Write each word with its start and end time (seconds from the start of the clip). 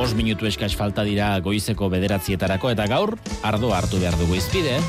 bos 0.00 0.14
minutu 0.16 0.46
eskaz 0.48 0.70
falta 0.80 1.02
dira 1.04 1.26
goizeko 1.44 1.90
bederatzietarako, 1.92 2.72
eta 2.72 2.88
gaur, 2.88 3.18
ardo 3.44 3.74
hartu 3.76 4.00
behar 4.00 4.16
dugu 4.16 4.38
izpide. 4.40 4.80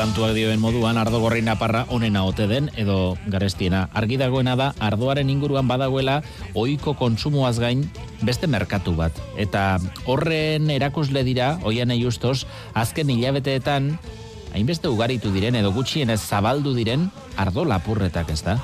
Kantuak 0.00 0.32
dioen 0.32 0.56
moduan, 0.56 0.96
ardo 0.96 1.18
gorri 1.20 1.42
naparra 1.44 1.82
onena 1.92 2.22
ote 2.24 2.46
den, 2.48 2.70
edo 2.80 3.18
garestiena. 3.28 3.82
Argi 3.92 4.16
dagoena 4.16 4.54
da, 4.56 4.70
ardoaren 4.80 5.28
inguruan 5.28 5.68
badagoela, 5.68 6.22
ohiko 6.56 6.94
kontsumoaz 6.96 7.58
gain, 7.60 7.84
beste 8.24 8.48
merkatu 8.48 8.94
bat. 8.96 9.20
Eta 9.36 9.76
horren 10.08 10.72
erakusle 10.72 11.20
dira, 11.26 11.52
oian 11.68 11.92
justos, 12.00 12.46
azken 12.72 13.12
hilabeteetan, 13.12 13.92
hainbeste 14.56 14.88
ugaritu 14.88 15.34
diren, 15.36 15.60
edo 15.60 15.68
gutxienez 15.76 16.22
zabaldu 16.22 16.72
diren, 16.72 17.10
ardo 17.36 17.68
lapurretak 17.68 18.32
ez 18.32 18.40
da? 18.46 18.56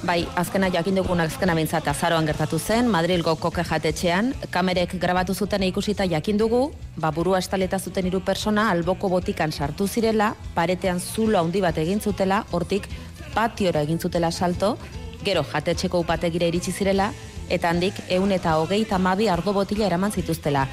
Bai, 0.00 0.22
azkena 0.40 0.70
jakin 0.72 0.96
dugun 0.96 1.20
azkena 1.20 1.52
bintzat 1.52 1.84
azaroan 1.90 2.24
gertatu 2.24 2.56
zen, 2.58 2.86
Madrilgo 2.88 3.34
koke 3.36 3.60
jatetxean, 3.68 4.30
kamerek 4.50 4.94
grabatu 5.02 5.34
zuten 5.34 5.66
ikusita 5.66 6.06
jakin 6.08 6.38
dugu, 6.40 6.60
ba 6.96 7.10
burua 7.12 7.38
estaleta 7.44 7.78
zuten 7.78 8.08
hiru 8.08 8.22
persona 8.24 8.70
alboko 8.70 9.10
botikan 9.12 9.52
sartu 9.52 9.86
zirela, 9.86 10.30
paretean 10.54 11.00
zulo 11.00 11.38
handi 11.38 11.60
bat 11.60 11.76
egin 11.84 12.00
zutela, 12.00 12.46
hortik 12.50 12.88
patiora 13.34 13.82
egin 13.84 14.00
zutela 14.00 14.30
salto, 14.32 14.78
gero 15.22 15.44
jatetxeko 15.44 16.00
upategira 16.00 16.48
iritsi 16.48 16.72
zirela, 16.72 17.12
eta 17.50 17.68
handik 17.68 18.00
eun 18.08 18.32
eta 18.32 18.56
hogei 18.56 18.86
tamabi 18.88 19.28
ardo 19.28 19.52
botila 19.52 19.84
eraman 19.84 20.16
zituztela. 20.16 20.64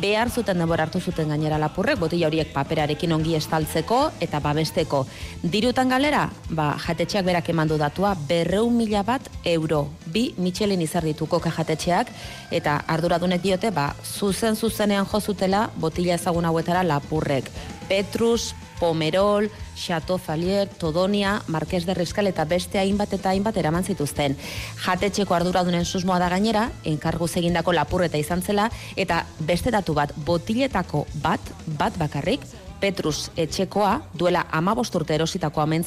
Behar 0.00 0.30
zuten 0.32 0.56
denbora 0.56 0.86
hartu 0.86 1.02
zuten 1.04 1.28
gainera 1.28 1.58
lapurrek, 1.60 1.98
botila 2.00 2.30
horiek 2.30 2.48
paperarekin 2.54 3.12
ongi 3.12 3.34
estaltzeko 3.36 3.98
eta 4.24 4.38
babesteko. 4.40 5.02
Dirutan 5.42 5.92
galera, 5.92 6.22
ba, 6.48 6.70
jatetxeak 6.80 7.26
berak 7.26 7.50
eman 7.52 7.68
du 7.68 7.76
datua, 7.76 8.14
berreun 8.28 8.72
mila 8.78 9.02
bat 9.04 9.28
euro. 9.44 9.82
Bi 10.06 10.30
Michelin 10.38 10.80
izar 10.80 11.04
ditu 11.04 11.28
koka 11.28 11.52
jatetxeak, 11.52 12.08
eta 12.50 12.78
arduradunek 12.88 13.44
diote, 13.44 13.70
ba, 13.70 13.90
zuzen 14.02 14.56
zuzenean 14.56 15.04
jozutela 15.12 15.66
botila 15.76 16.16
ezagun 16.16 16.48
hauetara 16.48 16.82
lapurrek. 16.88 17.52
Petrus, 17.88 18.54
Pomerol, 18.82 19.46
Chateau 19.76 20.18
Falier, 20.18 20.66
Todonia, 20.66 21.40
Marqués 21.46 21.86
de 21.86 21.94
Riscal 21.94 22.26
eta 22.26 22.42
beste 22.50 22.80
hainbat 22.80 23.12
eta 23.14 23.30
hainbat 23.30 23.60
eraman 23.60 23.86
zituzten. 23.86 24.34
Jatetxeko 24.82 25.36
arduradunen 25.36 25.86
susmoa 25.86 26.18
da 26.18 26.32
gainera, 26.32 26.64
enkarguz 26.82 27.30
egindako 27.38 27.76
lapurreta 27.78 28.18
izan 28.18 28.42
zela, 28.42 28.66
eta 28.96 29.22
beste 29.38 29.70
datu 29.70 29.94
bat, 29.94 30.10
botiletako 30.26 31.06
bat, 31.22 31.54
bat 31.78 31.94
bakarrik, 32.02 32.42
Petrus 32.82 33.30
etxekoa 33.38 34.00
duela 34.18 34.48
amabost 34.50 34.96
urte 34.98 35.14
erositako 35.14 35.62
amen 35.62 35.84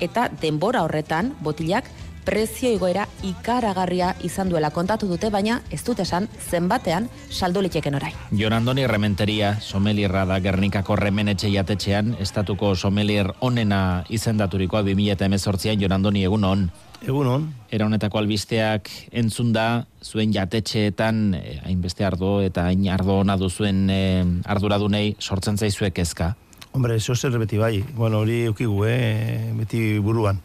eta 0.00 0.28
denbora 0.42 0.82
horretan 0.82 1.36
botilak 1.38 1.86
prezio 2.24 2.70
igoera 2.72 3.06
ikaragarria 3.26 4.12
izan 4.22 4.50
duela 4.50 4.70
kontatu 4.70 5.08
dute, 5.10 5.30
baina 5.30 5.60
ez 5.70 5.82
dut 5.84 6.00
esan 6.04 6.28
zenbatean 6.50 7.08
saldu 7.30 7.62
liteken 7.64 7.98
orain. 7.98 8.14
Jon 8.30 8.52
Andoni 8.52 8.86
Rementeria, 8.86 9.56
somelierra 9.60 10.24
da 10.28 10.38
Gernikako 10.40 10.96
remenetxe 10.96 11.50
jatetxean, 11.52 12.14
estatuko 12.22 12.74
somelier 12.76 13.32
onena 13.40 14.04
izendaturikoa 14.08 14.82
2018an, 14.86 15.80
Jon 15.82 15.96
Andoni 15.98 16.24
egun 16.24 16.44
on. 16.44 16.70
Egun 17.02 17.26
on. 17.26 17.48
Era 17.72 17.88
honetako 17.88 18.20
albisteak 18.20 18.90
entzun 19.10 19.50
da, 19.52 19.84
zuen 20.04 20.32
jatetxeetan, 20.34 21.34
eh, 21.34 21.58
hainbeste 21.66 22.06
ardo 22.06 22.40
eta 22.42 22.68
hain 22.70 22.86
ardo 22.94 23.18
ona 23.24 23.36
duzuen 23.36 23.88
eh, 23.90 24.22
arduradunei 24.46 25.16
sortzen 25.18 25.58
zaizue 25.58 25.90
kezka. 25.90 26.36
Hombre, 26.72 26.96
eso 26.96 27.14
zer 27.14 27.36
beti 27.38 27.58
bai. 27.58 27.84
Bueno, 27.96 28.22
hori 28.22 28.44
eukigu, 28.46 28.84
eh, 28.86 29.52
beti 29.58 29.98
buruan. 29.98 30.40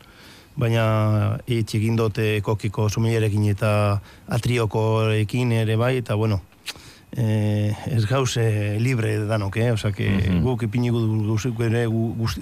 Baina 0.58 1.38
hitz 1.46 1.76
egin 1.78 1.96
dote 1.96 2.42
kokiko 2.42 2.88
sumilerekin 2.90 3.46
eta 3.52 4.02
atriokorekin 4.28 5.52
ere 5.54 5.76
bai, 5.78 5.98
eta 6.02 6.16
bueno, 6.18 6.42
eh, 7.16 7.76
ez 7.94 8.06
gauze 8.10 8.78
libre 8.82 9.20
danok, 9.30 9.58
eh? 9.58 9.72
Osa, 9.72 9.92
que 9.92 10.10
Mhm. 10.10 10.42
guk 10.44 10.64
ipinigu 10.64 11.38
geure, 11.58 11.86
guzti, 11.86 12.42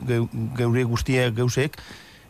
geure 0.57 0.83
guztiak 0.83 1.35
gauzek, 1.35 1.77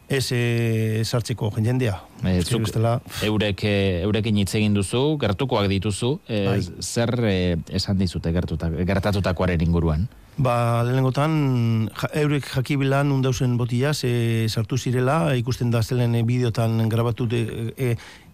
ez 0.09 0.31
eh, 0.31 1.01
sartzeko 1.03 1.51
jendea. 1.57 2.01
Uste 2.23 2.51
zuk 2.51 2.61
bestela, 2.61 3.01
eurek, 3.23 3.63
eh, 3.63 4.01
eurekin 4.03 4.37
hitz 4.37 4.53
egin 4.55 4.73
duzu, 4.73 5.17
gertukoak 5.19 5.67
dituzu, 5.67 6.19
Bai. 6.27 6.61
zer 6.81 7.13
eh, 7.25 7.57
esan 7.69 7.97
dizute 7.97 8.31
gertuta, 8.31 8.69
gertatutakoaren 8.69 9.61
inguruan? 9.61 10.07
Ba, 10.35 10.83
lehenengotan, 10.83 11.87
ja, 11.95 12.09
eurek 12.19 12.49
jakibilan 12.51 13.07
undauzen 13.15 13.53
botila, 13.55 13.93
ze 13.93 14.49
sartu 14.49 14.75
zirela, 14.75 15.31
ikusten 15.39 15.71
da 15.71 15.79
zelen 15.79 16.15
e, 16.15 16.23
bideotan 16.27 16.89
grabatu 16.91 17.23
de, 17.31 17.71
e, 17.77 17.93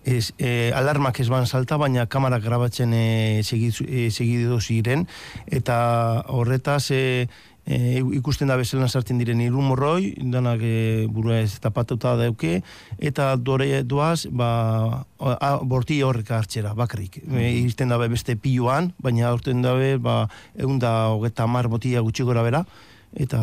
ez, 0.09 0.31
e, 0.41 0.71
alarmak 0.73 1.19
ez 1.21 1.27
ban 1.29 1.45
salta, 1.45 1.77
baina 1.77 2.07
kamarak 2.09 2.41
grabatzen 2.41 2.95
e, 2.97 3.43
segidu, 3.45 3.85
e, 3.85 4.09
segidu 4.09 4.57
ziren, 4.59 5.05
eta 5.45 5.77
horretaz 6.25 6.89
e, 6.89 7.29
e, 7.65 8.01
ikusten 8.17 8.49
da 8.49 8.57
bezelan 8.59 8.89
sartzen 8.89 9.19
diren 9.21 9.41
irumorroi, 9.43 10.13
danak 10.33 10.63
e, 10.63 11.07
burua 11.11 11.41
ez 11.41 11.59
tapatuta 11.63 12.15
dauke, 12.19 12.61
eta 12.99 13.31
dore 13.37 13.83
doaz, 13.83 14.27
ba, 14.31 15.05
a, 15.19 15.51
borti 15.63 16.01
horrek 16.05 16.31
hartzera, 16.35 16.73
bakarrik. 16.77 17.21
E, 17.27 17.49
irten 17.61 17.91
dabe 17.91 18.09
beste 18.11 18.35
piluan, 18.35 18.91
baina 19.01 19.29
aurten 19.29 19.61
dabe, 19.65 19.97
ba, 20.01 20.23
egun 20.57 20.79
da 20.81 21.11
hogeta 21.13 21.47
mar 21.47 21.69
botila 21.71 22.03
gutxi 22.05 22.25
gora 22.27 22.43
bera, 22.45 22.65
eta 23.11 23.39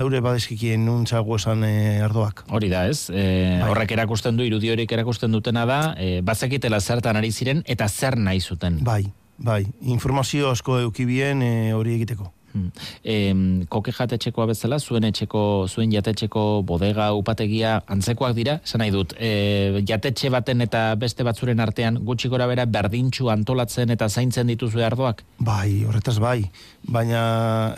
eure 0.00 0.18
badeskikien 0.22 0.82
nuntzago 0.84 1.36
esan 1.38 1.62
e, 1.64 2.00
ardoak. 2.02 2.44
Hori 2.50 2.68
da, 2.72 2.86
ez? 2.90 3.06
E, 3.10 3.22
Bai. 3.62 3.70
horrek 3.70 3.94
erakusten 3.94 4.38
du, 4.38 4.46
irudi 4.46 4.72
horiek 4.72 4.92
erakusten 4.98 5.32
dutena 5.32 5.64
da, 5.68 5.80
e, 5.96 6.20
bazekitela 6.26 6.80
zertan 6.80 7.18
ari 7.20 7.30
ziren, 7.32 7.62
eta 7.66 7.88
zer 7.88 8.18
nahi 8.18 8.42
zuten. 8.42 8.82
Bai, 8.84 9.04
bai, 9.38 9.64
informazio 9.94 10.50
asko 10.50 10.80
eukibien 10.82 11.42
e, 11.42 11.52
hori 11.78 11.94
egiteko. 12.00 12.32
Hmm. 12.52 12.68
E, 13.04 13.64
koke 13.72 13.92
jatetxekoa 13.96 14.46
bezala, 14.50 14.78
zuen 14.78 15.06
etxeko, 15.08 15.66
zuen 15.68 15.92
jatetxeko 15.92 16.62
bodega 16.68 17.12
upategia 17.16 17.78
antzekoak 17.88 18.34
dira, 18.36 18.58
esan 18.64 18.82
nahi 18.84 18.92
dut, 18.92 19.14
e, 19.16 19.80
jatetxe 19.88 20.28
baten 20.32 20.60
eta 20.66 20.82
beste 21.00 21.24
batzuren 21.24 21.62
artean 21.64 21.96
gutxi 22.04 22.28
gora 22.28 22.46
bera 22.50 22.66
berdintxu 22.68 23.30
antolatzen 23.32 23.94
eta 23.94 24.08
zaintzen 24.08 24.52
dituzu 24.52 24.84
ardoak? 24.84 25.24
Bai, 25.40 25.84
horretaz 25.88 26.18
bai, 26.22 26.42
baina 26.84 27.22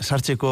sartzeko 0.01 0.51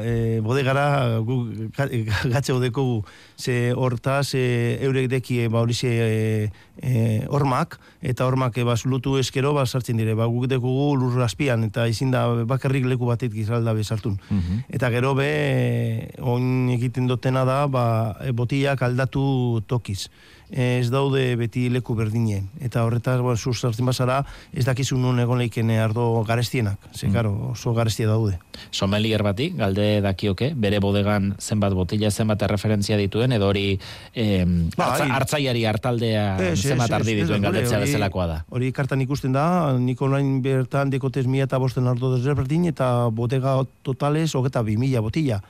e, 0.00 0.40
bodegara 0.44 1.20
gu 1.24 1.38
ga- 1.76 1.88
gatze 2.34 2.52
odeko 2.56 2.84
gu, 2.90 2.98
ze 3.38 3.72
hortaz 3.76 4.34
e, 4.34 4.44
eurek 4.82 5.08
deki 5.10 5.46
ba 5.48 5.62
hori 5.62 5.74
ze 5.74 5.90
e, 5.94 6.50
e, 6.82 7.26
hormak, 7.30 7.78
eta 8.02 8.26
hormak 8.26 8.58
e, 8.58 8.64
ba, 8.66 8.76
zulutu 8.76 9.16
eskero 9.18 9.54
ba 9.54 9.66
sartzen 9.66 9.96
dire, 9.96 10.14
ba 10.18 10.26
guk 10.26 10.48
dekugu 10.50 10.94
lur 10.98 11.22
azpian, 11.22 11.64
eta 11.70 11.86
ezin 11.86 12.10
da 12.10 12.26
bakarrik 12.44 12.86
leku 12.90 13.06
batetik 13.06 13.43
izalda 13.44 13.74
bezartun. 13.76 14.18
Eta 14.68 14.90
gero 14.94 15.14
be, 15.18 15.30
oin 16.20 16.70
egiten 16.74 17.08
dutena 17.10 17.44
da, 17.48 17.64
ba, 17.70 17.84
e, 18.24 18.32
botiak 18.32 18.82
aldatu 18.82 19.62
tokiz. 19.68 20.08
Ez 20.54 20.90
daude 20.92 21.22
beti 21.40 21.64
leku 21.72 21.96
berdinen. 21.98 22.44
Eta 22.62 22.84
horretaz, 22.84 23.16
bueno, 23.24 23.36
zu 23.36 23.54
sartzen 23.54 23.86
bazara, 23.88 24.20
ez 24.52 24.66
dakizu 24.66 24.96
nun 25.00 25.18
egon 25.18 25.40
leiken 25.40 25.70
ardo 25.82 26.22
garestienak. 26.28 26.78
Ze, 26.94 27.08
karo, 27.10 27.32
oso 27.54 27.72
garestia 27.74 28.06
daude. 28.06 28.36
Somelier 28.70 29.24
bati, 29.24 29.48
galde 29.56 30.00
dakioke, 30.04 30.52
bere 30.54 30.78
bodegan 30.84 31.32
zenbat 31.40 31.74
botila, 31.74 32.10
zenbat 32.10 32.44
referentzia 32.50 32.98
dituen, 33.00 33.32
edo 33.34 33.48
hori 33.48 33.80
eh, 34.12 34.44
Bai. 34.44 34.86
hartza, 34.86 35.08
hartzaiari 35.16 35.64
hartaldea 35.64 36.26
ez, 36.52 36.60
zenbat 36.60 36.92
ez, 36.92 36.98
ardi 37.00 37.16
ez 37.16 37.24
dituen 37.24 37.48
galdetzea 37.48 37.80
bezalakoa 37.82 38.26
da. 38.30 38.38
Hori 38.54 38.70
kartan 38.76 39.02
ikusten 39.02 39.34
da, 39.34 39.46
nik 39.80 40.00
online 40.02 40.38
bertan 40.44 40.92
dekotez 40.92 41.26
mila 41.26 41.48
eta 41.48 41.58
bosten 41.58 41.88
ardo 41.90 42.14
desberdin, 42.14 42.68
eta 42.70 43.08
botega 43.40 43.64
totales 43.82 44.34
hogeta 44.34 44.62
bi 44.62 44.76
mila 44.76 45.00
botila. 45.00 45.42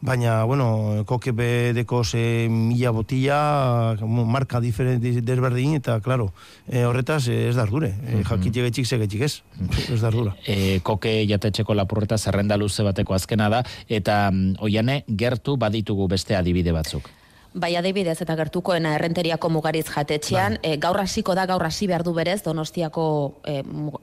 Baina, 0.00 0.44
bueno, 0.44 1.02
koke 1.06 1.32
bedeko 1.32 2.04
ze 2.04 2.46
mila 2.48 2.92
botila, 2.92 3.96
marka 4.06 4.60
diferente 4.60 5.10
desberdin, 5.22 5.74
eta, 5.74 6.00
claro, 6.00 6.32
eh, 6.68 6.84
horretaz 6.84 7.26
eh, 7.28 7.48
ez 7.48 7.56
da 7.56 7.62
ardure. 7.62 7.96
Eh, 8.06 8.22
jakit 8.22 8.54
jegetxik 8.54 8.86
segetxik 8.86 9.22
ez. 9.26 9.42
Ez 9.90 10.00
da 10.00 10.06
ardura. 10.06 10.36
E, 10.46 10.78
koke 10.82 11.26
jatetxeko 11.26 11.74
lapurreta 11.74 12.16
zerrenda 12.16 12.56
luze 12.56 12.86
bateko 12.86 13.14
azkena 13.14 13.48
da, 13.48 13.64
eta 13.88 14.30
mm, 14.30 14.60
oiane 14.60 15.02
gertu 15.08 15.56
baditugu 15.56 16.06
beste 16.06 16.36
adibide 16.36 16.72
batzuk. 16.72 17.10
Bai, 17.54 17.70
adibidez 17.80 18.18
eta 18.20 18.34
gertukoena 18.36 18.90
errenteriako 18.98 19.48
mugariz 19.48 19.86
jatetxean, 19.88 20.58
Bai. 20.60 20.72
e, 20.74 20.76
gaur 20.76 20.98
hasiko 21.00 21.32
da, 21.34 21.46
gaur 21.48 21.64
hasi 21.64 21.86
behar 21.88 22.02
du 22.04 22.12
berez, 22.12 22.42
donostiako 22.44 23.04
e, 23.40 23.62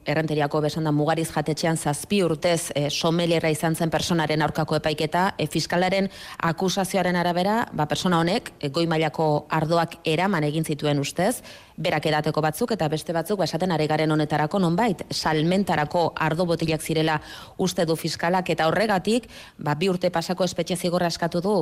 errenteriako 0.09 0.63
besan 0.65 0.89
da 0.89 0.91
mugariz 0.91 1.27
jatetxean 1.29 1.77
zazpi 1.77 2.23
urtez 2.25 2.71
e, 2.73 2.89
somelierra 2.89 3.51
izan 3.53 3.75
zen 3.75 3.93
personaren 3.93 4.41
aurkako 4.41 4.79
epaiketa, 4.79 5.35
e, 5.37 5.45
fiskalaren 5.45 6.09
akusazioaren 6.41 7.15
arabera, 7.21 7.67
ba, 7.71 7.85
persona 7.85 8.19
honek, 8.19 8.51
e, 8.59 8.71
goi 8.73 8.87
mailako 8.89 9.45
ardoak 9.53 9.99
eraman 10.03 10.43
egin 10.49 10.65
zituen 10.65 10.99
ustez, 10.99 11.43
berak 11.77 12.05
edateko 12.07 12.41
batzuk 12.41 12.71
eta 12.75 12.87
beste 12.91 13.13
batzuk, 13.13 13.39
ba, 13.39 13.47
esaten 13.49 13.71
ari 13.71 13.87
garen 13.87 14.11
honetarako 14.11 14.59
nonbait, 14.59 15.03
salmentarako 15.11 16.05
ardo 16.15 16.45
botilak 16.45 16.81
zirela 16.81 17.19
uste 17.57 17.85
du 17.85 17.95
fiskalak 17.95 18.49
eta 18.49 18.67
horregatik, 18.69 19.27
ba, 19.57 19.75
bi 19.75 19.89
urte 19.91 20.09
pasako 20.09 20.47
espetxe 20.47 20.77
zigorra 20.77 21.11
eskatu 21.11 21.41
du 21.41 21.55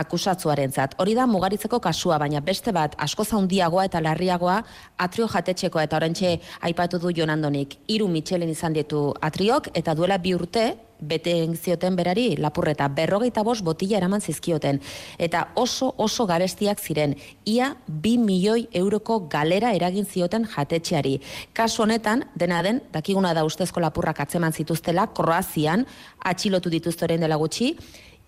akusatzuarentzat. 0.00 0.96
Hori 0.98 1.14
da 1.14 1.26
mugaritzeko 1.26 1.80
kasua, 1.84 2.18
baina 2.18 2.40
beste 2.40 2.72
bat 2.72 2.96
asko 2.98 3.24
zaundiagoa 3.24 3.88
eta 3.90 4.00
larriagoa 4.00 4.62
atrio 4.98 5.28
jatetxeko 5.28 5.80
eta 5.80 5.96
orentxe 5.96 6.38
aipatu 6.60 6.98
du 6.98 7.12
Jonandonik. 7.14 7.78
Hiru 7.88 8.08
Michelin 8.08 8.50
izan 8.50 8.72
ditu 8.72 9.12
atriok 9.20 9.72
eta 9.74 9.94
duela 9.94 10.18
bi 10.18 10.34
urte 10.34 10.87
bete 11.00 11.32
egin 11.32 11.56
zioten 11.56 11.96
berari 11.96 12.36
lapurreta 12.36 12.88
berrogeita 12.88 13.44
bost 13.44 13.64
botila 13.64 13.98
eraman 13.98 14.20
zizkioten. 14.20 14.80
Eta 15.18 15.48
oso 15.54 15.92
oso 15.96 16.26
garestiak 16.26 16.80
ziren, 16.80 17.14
ia 17.44 17.74
bi 17.86 18.16
milioi 18.18 18.68
euroko 18.72 19.20
galera 19.30 19.72
eragin 19.76 20.06
zioten 20.06 20.46
jatetxeari. 20.56 21.18
Kasu 21.52 21.82
honetan, 21.82 22.24
dena 22.34 22.62
den, 22.62 22.82
dakiguna 22.92 23.34
da 23.34 23.44
ustezko 23.44 23.80
lapurrak 23.80 24.20
atzeman 24.20 24.52
zituztela, 24.52 25.08
Kroazian, 25.14 25.86
atxilotu 26.24 26.70
dituzte 26.70 27.06
orain 27.06 27.20
dela 27.20 27.36
gutxi, 27.36 27.74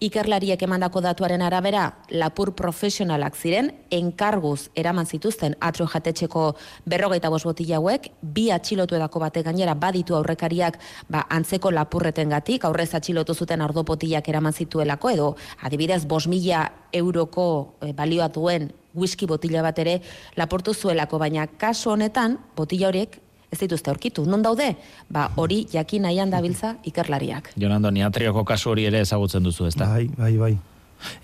Ikerlariek 0.00 0.62
emandako 0.64 1.02
datuaren 1.04 1.42
arabera, 1.44 1.82
lapur 2.08 2.54
profesionalak 2.56 3.34
ziren, 3.36 3.66
enkarguz 3.92 4.70
eraman 4.72 5.04
zituzten 5.04 5.58
atrio 5.60 5.84
jatetxeko 5.92 6.44
berrogeita 6.88 7.28
bost 7.28 7.44
botila 7.44 7.76
hauek, 7.76 8.08
bi 8.22 8.46
atxilotu 8.48 8.96
edako 8.96 9.20
batek 9.20 9.44
gainera 9.50 9.74
baditu 9.76 10.16
aurrekariak 10.16 10.80
ba, 11.12 11.26
antzeko 11.28 11.68
lapurreten 11.76 12.32
gatik, 12.32 12.64
aurrez 12.64 12.94
atxilotu 12.96 13.36
zuten 13.36 13.60
ardo 13.60 13.84
botilak 13.84 14.32
eraman 14.32 14.56
zituelako, 14.56 15.12
edo 15.12 15.30
adibidez, 15.68 16.06
bos 16.08 16.24
mila 16.32 16.64
euroko 16.96 17.46
e, 17.84 17.92
balioa 17.92 18.32
duen 18.32 18.70
whisky 18.94 19.28
botila 19.28 19.60
bat 19.60 19.84
ere 19.84 20.00
lapurtu 20.40 20.72
zuelako, 20.72 21.20
baina 21.20 21.44
kasu 21.60 21.92
honetan, 21.92 22.40
botila 22.56 22.88
horiek 22.88 23.20
ez 23.50 23.58
dituzte 23.58 23.90
aurkitu. 23.90 24.24
Non 24.24 24.42
daude? 24.42 24.74
Ba, 25.10 25.28
hori 25.36 25.64
jakin 25.72 26.06
nahian 26.06 26.30
dabiltza 26.30 26.76
ikerlariak. 26.86 27.52
Jonando, 27.58 27.90
ni 27.90 28.04
atrioko 28.06 28.44
kasu 28.44 28.70
hori 28.74 28.86
ere 28.86 29.02
ezagutzen 29.02 29.42
duzu, 29.42 29.66
ezta? 29.66 29.90
Bai, 29.90 30.06
bai, 30.16 30.36
bai. 30.38 30.52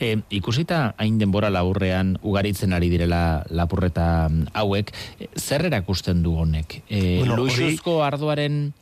E, 0.00 0.16
ikusita 0.32 0.94
hain 0.96 1.18
denbora 1.20 1.50
laburrean 1.52 2.14
ugaritzen 2.24 2.72
ari 2.72 2.88
direla 2.88 3.44
lapurreta 3.52 4.28
mm, 4.30 4.50
hauek, 4.56 4.92
e, 5.20 5.28
zer 5.36 5.66
erakusten 5.68 6.22
du 6.24 6.32
honek? 6.40 6.80
E, 6.88 7.18
Bueno, 7.20 7.36
luixuzko 7.36 8.00
ardoaren 8.06 8.72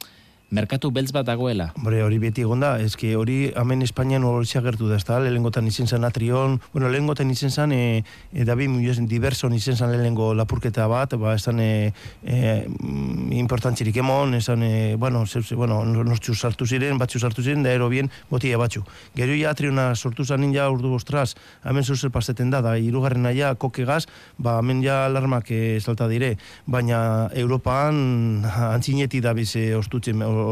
merkatu 0.55 0.91
beltz 0.95 1.11
bat 1.15 1.27
dagoela? 1.27 1.71
Hombre, 1.79 2.01
hori 2.05 2.19
beti 2.23 2.45
egon 2.45 2.63
da, 2.63 2.75
eske 2.83 3.15
hori 3.19 3.39
hemen 3.59 3.83
Espainian 3.85 4.25
hori 4.29 4.47
gertu 4.65 4.89
da, 4.89 4.99
ez 5.01 5.05
da, 5.07 5.19
lehengotan 5.23 5.67
izen 5.67 5.89
zen 5.91 6.05
atrion, 6.07 6.61
bueno, 6.73 6.89
lehengotan 6.93 7.31
izen 7.31 7.51
zen, 7.51 7.73
e, 7.73 8.05
e, 8.33 8.45
David 8.45 8.71
Muñoz 8.71 9.01
diverson 9.11 9.53
izen 9.55 9.77
zen 9.77 9.91
lehengo 9.91 10.33
lapurketa 10.35 10.87
bat, 10.89 11.17
ba, 11.19 11.35
esan 11.35 11.61
e, 11.61 11.93
e, 12.23 12.67
mm, 12.69 13.33
importantzirik 13.41 13.97
emon, 13.97 14.35
esan, 14.39 14.63
e, 14.63 14.95
bueno, 14.97 15.25
ze, 15.27 15.43
bueno, 15.55 15.83
nostru 15.85 16.35
sartu 16.35 16.67
ziren, 16.67 16.99
batzu 16.99 17.19
sartu 17.19 17.43
ziren, 17.43 17.63
da 17.63 17.73
ero 17.75 17.89
bien, 17.89 18.11
botila 18.31 18.59
batzu. 18.59 18.85
Gero 19.17 19.35
ja 19.35 19.51
atriona 19.51 19.95
sortu 19.95 20.25
zanin 20.25 20.55
ja 20.55 20.69
urdu 20.71 20.95
ostras, 20.95 21.35
hemen 21.65 21.85
zeu 21.85 21.97
zer 21.97 22.11
paseten 22.15 22.51
da, 22.51 22.63
da, 22.63 22.77
irugarren 22.79 23.27
ja 23.35 23.55
kokegaz, 23.55 24.05
ba, 24.39 24.59
hemen 24.61 24.83
ja 24.85 25.05
alarmak 25.09 25.51
e, 25.51 25.81
salta 25.81 26.09
dire, 26.09 26.37
baina 26.67 27.29
Europan 27.35 28.45
antzineti 28.75 29.21
da 29.25 29.35
bize 29.35 29.67
ostutzen, 29.77 30.23
o, 30.23 30.44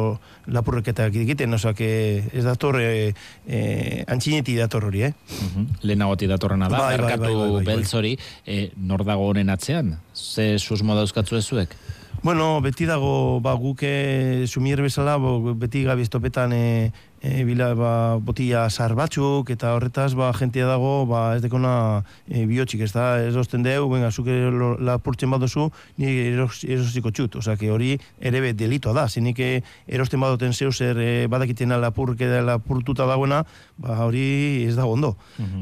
lapurreketak 0.47 1.15
egiten, 1.23 1.56
que 1.77 2.25
ez 2.33 2.44
dator 2.44 2.81
e, 2.81 3.15
e, 3.47 4.05
antzineti 4.09 4.56
dator 4.56 4.85
hori, 4.91 5.03
eh? 5.05 5.12
Mhm. 5.41 5.67
Lehenagoti 5.83 6.27
datorrena 6.27 6.69
da, 6.69 6.79
Bai, 6.79 6.97
bai, 6.97 7.00
merkatu 7.00 7.23
bai, 7.23 7.35
bai, 7.35 7.41
bai, 7.43 7.65
bai. 7.65 7.65
beltz 7.75 7.94
hori, 7.94 8.19
e, 8.47 8.71
nor 8.77 9.05
dago 9.05 9.29
honen 9.29 9.50
atzean? 9.50 9.99
Ze 10.15 10.59
susmo 10.59 10.94
dauzkatzu 10.94 11.37
ezuek? 11.37 11.77
Bueno, 12.23 12.61
beti 12.61 12.87
dago, 12.87 13.41
ba, 13.41 13.55
guke 13.59 14.44
sumier 14.47 14.83
bezala, 14.83 15.17
bo, 15.19 15.55
beti 15.59 15.83
gabi 15.83 16.03
estopetan 16.03 16.53
e, 16.53 16.93
e, 17.23 17.45
bila, 17.47 17.71
ba, 17.79 17.93
botila 18.19 18.65
zar 18.71 18.97
batzuk, 18.99 19.51
eta 19.55 19.73
horretaz, 19.77 20.13
ba, 20.19 20.33
jentia 20.35 20.67
dago, 20.67 21.07
ba, 21.07 21.37
ez 21.37 21.43
dekona 21.45 22.03
e, 22.29 22.43
bihotxik, 22.51 22.83
ez 22.83 22.91
da, 22.93 23.05
ez 23.23 23.37
osten 23.39 23.63
deu, 23.63 23.87
venga, 23.93 24.11
zuke 24.11 24.35
lo- 24.51 24.75
lapurtzen 24.83 25.31
badozu, 25.31 25.69
ni 26.03 26.11
eros, 26.33 26.65
erosiko 26.67 27.13
txut, 27.15 27.39
osea, 27.39 27.55
que 27.61 27.71
hori 27.71 27.93
ere 28.21 28.41
be 28.43 28.53
delitoa 28.59 28.93
da, 28.97 29.07
zinik 29.09 29.39
e, 29.39 29.51
erosten 29.87 30.21
badoten 30.21 30.53
zeu 30.53 30.73
zer 30.73 30.99
e, 30.99 31.11
badakitena 31.31 31.79
lapurke 31.79 32.27
da 32.27 32.43
lapurtuta 32.43 33.07
dagoena, 33.07 33.45
ba, 33.79 34.01
hori 34.09 34.67
ez 34.67 34.75
dago 34.77 34.99
ondo. 34.99 35.15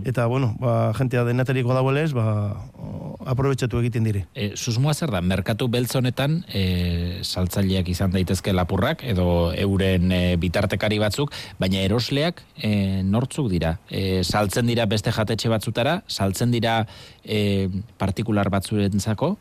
Eta, 0.08 0.26
bueno, 0.32 0.54
ba, 0.60 0.92
jentea 0.96 1.26
denatariko 1.28 1.76
dagoelez, 1.76 2.10
ba, 2.16 2.56
o, 2.80 3.14
aprobetxatu 3.28 3.82
egiten 3.84 4.08
dire. 4.08 4.24
E, 4.34 4.54
susmoa 4.56 4.94
zer 4.96 5.12
da, 5.12 5.20
merkatu 5.20 5.68
beltz 5.68 5.92
honetan 6.00 6.40
e, 6.48 7.20
saltzaileak 7.22 7.88
izan 7.92 8.16
daitezke 8.16 8.54
lapurrak 8.56 9.04
edo 9.04 9.52
euren 9.52 10.08
e, 10.14 10.22
bitartekari 10.40 10.98
batzuk, 11.02 11.34
baina 11.58 11.82
erosleak 11.82 12.42
e, 12.56 13.02
nortzuk 13.02 13.50
dira. 13.50 13.76
E, 13.90 14.22
saltzen 14.22 14.66
dira 14.70 14.86
beste 14.86 15.12
jatetxe 15.12 15.50
batzutara, 15.52 16.02
saltzen 16.08 16.50
dira 16.54 16.84
e, 17.24 17.68
partikular 17.98 18.50
batzurentzako, 18.50 19.36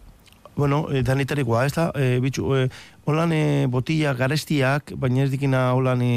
Bueno, 0.60 0.88
danitarikoa, 0.92 1.66
ez 1.70 1.72
da, 1.72 1.86
e, 1.96 2.20
bitxu, 2.20 2.50
e, 2.58 2.66
holan 3.08 3.32
e, 3.32 3.68
botilla 3.72 4.12
garestiak, 4.18 4.92
baina 5.00 5.24
ez 5.24 5.30
dikina 5.32 5.62
holan 5.72 6.02
e, 6.04 6.10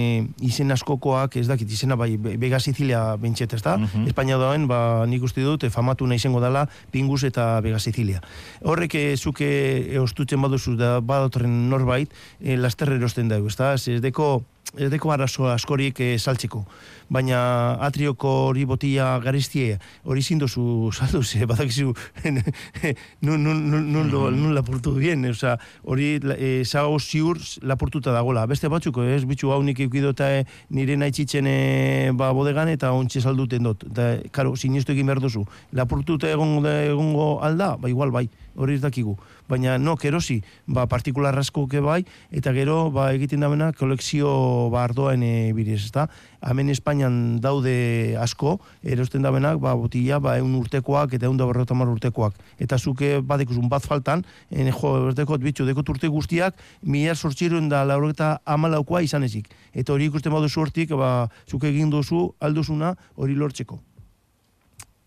izen 0.42 0.74
askokoak, 0.74 1.36
ez 1.38 1.46
dakit 1.46 1.70
izena 1.70 1.94
bai, 2.00 2.16
Vega 2.18 2.58
Sicilia 2.58 3.04
bentset, 3.22 3.54
ez 3.54 3.62
da? 3.62 3.76
Mhm. 3.78 4.08
Espainia 4.10 4.40
dauen, 4.42 4.66
ba, 4.66 5.04
nik 5.06 5.22
uste 5.22 5.44
dut, 5.46 5.62
e, 5.62 5.70
famatu 5.70 6.08
nahi 6.10 6.18
izango 6.18 6.42
dela, 6.42 6.66
Pingus 6.90 7.22
eta 7.28 7.60
Vega 7.62 7.78
Sicilia. 7.78 8.18
Horrek, 8.66 8.96
e, 8.98 9.16
zuke 9.16 9.46
e, 9.46 10.00
ostutzen 10.02 10.42
baduzu 10.42 10.74
da 10.80 10.96
badotorren 10.98 11.54
norbait, 11.70 12.10
e, 12.40 12.58
lasterre 12.58 12.98
erosten 12.98 13.30
dago, 13.30 13.46
ez 13.46 13.56
da? 13.60 13.74
Ez 13.78 14.02
deko, 14.02 14.42
ez 14.78 14.88
deko 14.90 15.12
arazo 15.12 15.48
askorik 15.52 16.00
e, 16.00 16.18
saltzeko. 16.18 16.64
Baina 17.12 17.76
atrioko 17.84 18.30
hori 18.48 18.64
botilla 18.64 19.18
garestie, 19.20 19.78
hori 20.08 20.22
zindozu 20.22 20.62
saldu, 20.96 21.22
ze 21.22 21.46
badakizu 21.46 21.92
nun, 23.26 23.42
nun, 23.44 23.70
nun, 23.70 23.92
nun, 23.92 24.10
lo- 24.10 24.30
nun 24.30 24.54
lapurtu 24.54 24.94
bien, 24.96 25.24
oza, 25.28 25.58
hori 25.84 26.14
e, 26.38 26.64
zago 26.64 26.98
ziur 26.98 27.38
lapurtuta 27.62 28.12
dagola. 28.12 28.46
Beste 28.46 28.68
batzuk, 28.72 29.02
ez, 29.04 29.24
bitxu 29.28 29.52
hau 29.52 29.60
nik 29.62 29.80
eukidota 29.84 30.30
e, 30.38 30.44
nire 30.70 30.96
nahi 30.96 31.26
e, 31.42 32.10
ba, 32.14 32.32
bodegan 32.32 32.68
eta 32.68 32.92
ontsi 32.92 33.20
salduten 33.20 33.62
dut. 33.62 33.84
Da, 33.92 34.16
karo, 34.30 34.56
sinistu 34.56 34.92
egin 34.92 35.06
behar 35.06 35.20
duzu. 35.20 35.44
Lapurtuta 35.72 36.30
egongo, 36.30 36.66
egongo 36.68 37.40
alda, 37.44 37.76
ba 37.76 37.88
igual 37.88 38.10
bai, 38.10 38.28
hori 38.56 38.74
ez 38.74 38.82
dakigu. 38.82 39.16
Baina, 39.48 39.76
no, 39.78 39.96
kerosi, 39.96 40.40
ba, 40.66 40.86
partikular 40.86 41.36
asko 41.38 41.66
bai, 41.82 42.04
eta 42.30 42.52
gero, 42.52 42.90
ba, 42.90 43.12
egiten 43.12 43.40
dabena, 43.40 43.72
kolekzio 43.72 44.70
ba, 44.70 44.84
ardoen 44.84 45.22
e, 45.22 45.52
bidez, 45.52 45.84
ezta? 45.84 46.08
Hemen 46.42 46.70
Espainian 46.70 47.40
daude 47.40 48.16
asko, 48.18 48.58
erosten 48.82 49.22
dabenak, 49.22 49.58
ba, 49.60 49.74
botila, 49.74 50.18
ba, 50.20 50.36
eun 50.38 50.54
urtekoak 50.54 51.14
eta 51.14 51.26
eun 51.26 51.36
da 51.36 51.46
berrota 51.46 51.74
hamar 51.74 51.88
urtekoak. 51.88 52.34
Eta 52.58 52.78
zuke 52.78 53.20
badekuzun 53.20 53.68
bat 53.68 53.84
faltan, 53.86 54.24
en, 54.50 54.72
jo, 54.72 55.12
dekot 55.12 55.40
bitxu, 55.40 55.66
dekot 55.66 55.88
urte 55.88 56.08
guztiak, 56.08 56.56
mila 56.82 57.14
sortxiron 57.14 57.68
da 57.68 57.84
laureta 57.84 58.38
amalaukoa 58.44 59.02
izan 59.02 59.24
ezik. 59.24 59.48
Eta 59.72 59.92
hori 59.92 60.10
ikusten 60.10 60.32
baduzu 60.32 60.60
hortik, 60.60 60.94
ba, 60.98 61.28
zuke 61.48 61.70
egin 61.70 61.90
duzu, 61.90 62.32
alduzuna, 62.40 62.96
hori 63.16 63.38
lortzeko. 63.38 63.80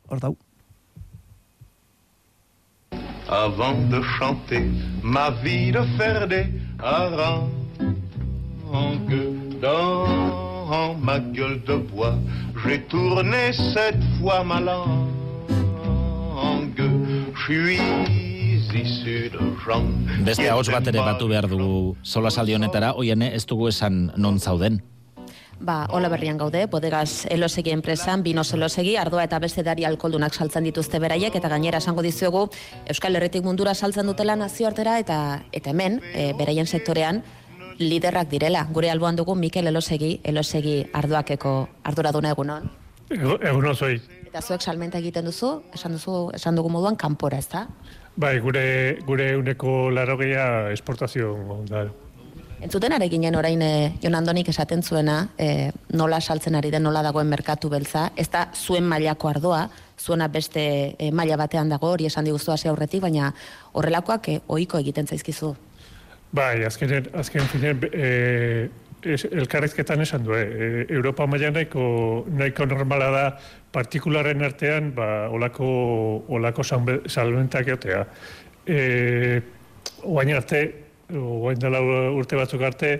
Hor 0.09 0.21
dau. 0.21 0.35
Avant 3.29 3.77
de 3.89 4.01
chanter 4.17 4.65
ma 5.03 5.29
vie 5.43 5.71
de 5.71 5.81
faire 5.97 6.27
des 6.27 6.45
harangues 6.79 7.49
dans 9.61 10.95
ma 11.01 11.19
gueule 11.19 11.61
de 11.65 11.75
bois. 11.75 12.15
J'ai 12.63 12.81
tourné 12.81 13.53
cette 13.73 14.03
fois 14.19 14.43
ma 14.43 14.59
langue. 14.59 15.09
Je 16.77 17.43
suis 17.43 17.79
issu 18.75 19.29
de 19.29 19.39
gens. 19.63 19.85
beste 20.25 20.49
ahots 20.49 20.69
bat 20.69 20.87
ere 20.87 20.99
batu 20.99 21.27
behar 21.29 21.47
dugu 21.47 21.95
solasaldi 22.03 22.55
honetara, 22.55 22.95
oiene 22.97 23.31
ez 23.33 23.45
dugu 23.45 23.67
esan 23.69 24.11
non 24.17 24.39
zauden. 24.39 24.81
Ba, 25.59 25.87
hola 25.89 26.09
berrian 26.09 26.37
gaude, 26.37 26.65
bodegas 26.67 27.25
elosegi 27.31 27.71
enpresan, 27.71 28.21
binos 28.23 28.51
elosegi, 28.53 28.97
ardoa 28.99 29.23
eta 29.23 29.39
beste 29.39 29.63
dari 29.63 29.85
alkoldunak 29.87 30.33
saltzen 30.35 30.65
dituzte 30.67 30.99
beraiek, 30.99 31.33
eta 31.39 31.47
gainera 31.49 31.79
esango 31.79 32.03
dizuegu 32.03 32.49
Euskal 32.91 33.15
Herritik 33.15 33.43
mundura 33.47 33.73
saltzen 33.73 34.05
dutela 34.11 34.35
nazioartera, 34.35 34.97
eta 34.99 35.17
eta 35.55 35.71
hemen, 35.71 36.01
e, 36.13 36.33
beraien 36.37 36.67
sektorean, 36.67 37.23
liderrak 37.79 38.29
direla. 38.29 38.67
Gure 38.71 38.91
alboan 38.91 39.15
dugu 39.15 39.35
Mikel 39.35 39.67
Elosegi, 39.71 40.19
Elosegi 40.23 40.85
ardoakeko 40.93 41.55
arduraduna 41.83 42.35
egunon. 42.35 42.69
Ego- 43.09 43.39
Egun 43.41 43.65
ozoi. 43.71 44.01
Eta 44.27 44.41
zuek 44.41 44.61
salmenta 44.61 44.99
egiten 44.99 45.25
duzu, 45.25 45.61
esan 45.73 45.93
duzu, 45.95 46.31
esan 46.35 46.55
dugu 46.55 46.69
moduan 46.69 46.95
kanpora, 46.99 47.37
ez 47.39 47.47
da? 47.47 47.67
Bai, 48.17 48.39
gure, 48.39 48.97
gure 49.07 49.35
uneko 49.37 49.89
larogeia 49.91 50.71
esportazio 50.71 51.33
da. 51.69 51.87
Entzuten 52.65 52.95
are 52.95 53.05
ginen 53.09 53.35
orain 53.37 53.61
e, 53.61 53.93
Jon 54.01 54.15
Andonik 54.17 54.47
esaten 54.49 54.81
zuena, 54.81 55.19
e, 55.37 55.69
nola 55.93 56.17
saltzen 56.17 56.55
ari 56.57 56.71
den, 56.73 56.81
nola 56.81 57.03
dagoen 57.05 57.27
merkatu 57.29 57.69
beltza, 57.69 58.07
ez 58.17 58.25
da 58.33 58.47
zuen 58.57 58.87
mailako 58.89 59.29
ardoa, 59.29 59.59
zuena 60.01 60.25
beste 60.33 60.63
e, 60.97 61.11
maila 61.13 61.37
batean 61.37 61.69
dago, 61.69 61.91
hori 61.93 62.07
esan 62.09 62.25
diguzu 62.25 62.55
hasi 62.55 62.71
aurretik, 62.71 63.03
baina 63.03 63.27
horrelakoak 63.77 64.29
e, 64.33 64.39
ohiko 64.49 64.81
egiten 64.81 65.05
zaizkizu. 65.05 65.51
Bai, 66.33 66.63
azkenen, 66.65 67.11
azken 67.13 67.45
finen, 67.51 67.83
e, 67.93 68.07
es, 69.13 69.27
elkarrezketan 69.29 70.01
esan 70.01 70.25
du, 70.25 70.33
e, 70.33 70.87
Europa 70.87 71.27
mailan 71.29 71.53
nahiko, 71.59 71.83
nahiko 72.33 72.65
normala 72.71 73.11
da 73.13 73.27
partikularen 73.77 74.41
artean, 74.41 74.89
ba, 74.97 75.27
olako, 75.29 75.69
olako 76.33 76.65
salmentak 76.65 77.69
egotea. 77.69 78.01
E, 78.65 78.81
oain 80.01 80.33
arte, 80.33 80.63
oain 81.13 81.59
dela 81.59 81.81
urte 82.15 82.37
batzuk 82.39 82.61
arte, 82.65 82.91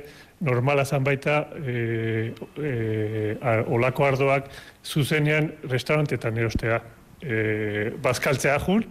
normala 0.46 0.86
zan 0.86 1.04
baita 1.04 1.48
e, 1.58 2.34
e, 2.62 3.38
a- 3.42 3.64
olako 3.68 4.06
ardoak 4.06 4.50
zuzenean 4.86 5.52
restaurantetan 5.70 6.38
erostea. 6.38 6.82
E, 7.24 7.92
bazkaltzea 8.04 8.60
jun, 8.60 8.84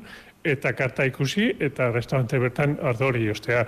eta 0.44 0.72
karta 0.76 1.04
ikusi, 1.06 1.52
eta 1.60 1.90
restaurante 1.92 2.38
bertan 2.38 2.78
ardo 2.82 3.06
hori 3.12 3.28
ostea. 3.30 3.66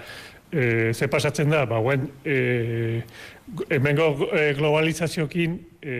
E, 0.53 0.93
ze 0.95 1.09
pasatzen 1.11 1.51
da, 1.51 1.65
ba, 1.67 1.79
guen, 1.83 2.09
e, 2.25 3.03
hemengo 3.71 4.29
e, 4.33 4.53
globalizaziokin 4.59 5.61
e, 5.83 5.97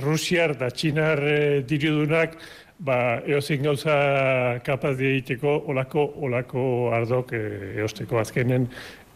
Rusiar 0.00 0.54
da 0.56 0.70
Txinar 0.72 1.20
e, 1.28 1.38
diridunak 1.68 2.38
ba, 2.78 3.20
eozin 3.26 3.62
gauza 3.62 4.60
kapaz 4.66 4.96
de 4.98 5.10
egiteko 5.16 5.62
olako, 5.70 6.04
olako 6.26 6.64
ardok 6.96 7.32
e, 7.32 7.42
eosteko 7.84 8.18
azkenen 8.18 8.66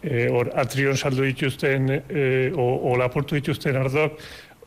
e, 0.03 0.29
hor 0.31 0.53
atrion 0.55 0.97
saldu 0.97 1.25
dituzten 1.27 1.91
e, 1.91 2.51
o, 2.55 2.69
o 2.93 2.97
lapurtu 3.01 3.35
dituzten 3.41 3.77
ardok 3.77 4.19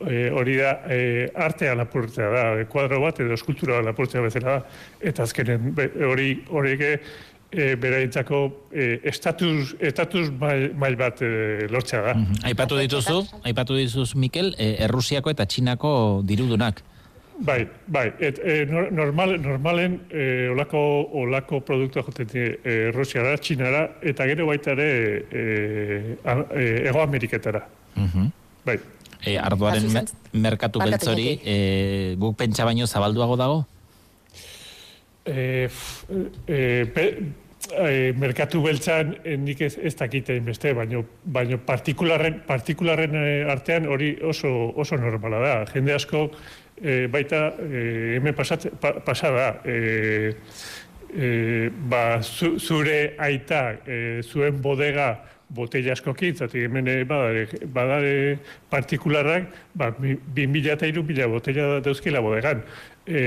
e, 0.06 0.28
hori 0.30 0.56
da 0.60 0.74
e, 0.92 1.00
artea 1.34 1.74
lapurtzea 1.78 2.30
da, 2.30 2.44
e, 2.60 2.64
kuadro 2.70 3.00
bat 3.00 3.20
edo 3.24 3.32
eskultura 3.38 3.80
lapurtzea 3.82 4.22
bezala 4.22 4.58
da, 4.58 4.62
eta 5.00 5.22
azkenen 5.24 5.72
be- 5.76 5.90
hori 6.10 6.30
horiek 6.50 6.82
e, 6.88 6.96
beraientzako 7.76 8.42
e, 8.72 9.00
estatus, 9.08 9.74
estatus 9.80 10.30
mail, 10.40 10.70
mail 10.76 10.96
bat 11.00 11.20
e, 11.24 11.66
lortzea 11.72 12.00
da. 12.06 12.14
Aipatu 12.48 12.78
dituzu, 12.80 13.22
aipatu 13.44 13.76
dituzu 13.76 14.18
Mikel, 14.20 14.54
e, 14.58 14.74
Errusiako 14.86 15.30
eta 15.32 15.44
Txinako 15.48 15.92
dirudunak. 16.28 16.80
Bai, 17.42 17.66
bai, 17.90 18.12
et, 18.20 18.38
e, 18.38 18.66
nor- 18.70 18.92
normal, 18.94 19.32
normalen 19.42 19.96
e, 20.14 20.48
olako, 20.52 20.78
olako 21.24 21.58
produktua 21.66 22.04
joten 22.06 22.28
die 22.30 22.44
e, 22.62 22.74
Rusiara, 22.94 23.32
Txinara, 23.36 23.80
eta 24.02 24.26
gero 24.30 24.46
baita 24.46 24.76
ere 24.76 24.88
e, 25.26 25.42
e, 26.22 26.66
Ego 26.88 27.02
Ameriketara. 27.02 27.64
Mhm. 27.96 28.28
Bai, 28.64 28.78
E, 29.24 29.36
ardoaren 29.38 29.84
Kasu 29.86 29.94
me- 29.94 30.40
merkatu 30.42 30.80
beltzori, 30.82 31.26
Iñaki. 31.32 31.42
e, 31.46 32.14
guk 32.18 32.36
pentsa 32.38 32.64
baino 32.66 32.86
zabalduago 32.86 33.36
dago? 33.36 33.60
e, 35.24 35.68
f- 35.70 36.06
e, 36.48 36.86
pe, 36.94 37.04
e, 37.78 38.12
merkatu 38.18 38.62
beltzan 38.64 39.14
nik 39.38 39.60
ez, 39.62 39.76
ez 39.78 39.94
dakitein 39.96 40.44
beste, 40.44 40.72
baino, 40.74 41.04
baino 41.24 41.58
partikularren, 41.62 42.40
partikularren 42.46 43.14
artean 43.50 43.86
hori 43.86 44.16
oso, 44.26 44.50
oso 44.74 44.96
normala 44.98 45.38
da. 45.38 45.54
Jende 45.70 45.94
asko 45.94 46.24
e, 46.80 47.06
baita 47.08 47.52
e, 47.58 48.16
hemen 48.16 48.34
pasat, 48.34 48.70
pa, 48.80 48.94
pasada 49.04 49.60
e, 49.64 50.32
e, 51.12 51.70
ba, 51.70 52.22
zu, 52.22 52.58
zure 52.58 53.14
aita 53.18 53.62
e, 53.86 54.22
zuen 54.22 54.60
bodega 54.62 55.12
botella 55.52 55.92
askokin, 55.92 56.34
zati 56.34 56.64
hemen 56.64 56.88
badare, 57.08 57.46
badare 57.74 58.38
partikularrak, 58.72 59.52
ba, 59.76 59.90
bi 59.98 60.46
mila 60.48 60.76
eta 60.78 60.88
hiru 60.88 61.04
mila 61.04 61.28
botella 61.28 61.80
dauzkila 61.84 62.22
bodegan. 62.24 62.64
E, 63.06 63.20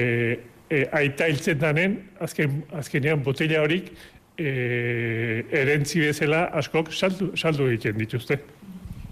e, 0.70 0.84
aita 0.92 1.30
hiltzen 1.30 1.62
danen, 1.62 2.00
azken, 2.25 2.64
azkenean 2.74 3.22
botella 3.24 3.62
horik 3.62 3.92
e, 4.38 5.46
erentzi 5.62 6.02
bezala 6.04 6.46
askok 6.62 6.92
saldu, 6.94 7.32
saldu 7.38 7.70
egiten 7.70 8.00
dituzte. 8.02 8.40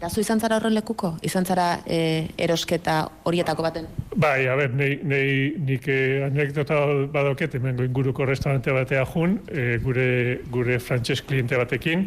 Eta 0.03 0.11
zu 0.11 0.19
izan 0.19 0.41
zara 0.43 0.57
horren 0.59 0.73
lekuko? 0.75 1.13
Izan 1.23 1.45
zara 1.47 1.65
e, 1.87 1.97
erosketa 2.43 2.95
horietako 3.23 3.63
baten? 3.63 3.85
Bai, 4.19 4.49
a 4.51 4.55
ber, 4.59 4.73
nei, 4.75 4.97
nei, 4.99 5.27
nik 5.63 5.85
eh, 5.87 6.25
anekdota 6.25 6.75
badoket, 7.13 7.53
hemengo 7.55 7.85
inguruko 7.87 8.25
restaurante 8.27 8.73
batea 8.75 9.05
jun, 9.13 9.37
eh, 9.47 9.77
gure, 9.85 10.07
gure 10.51 10.75
frantses 10.83 11.21
kliente 11.23 11.55
batekin, 11.55 12.03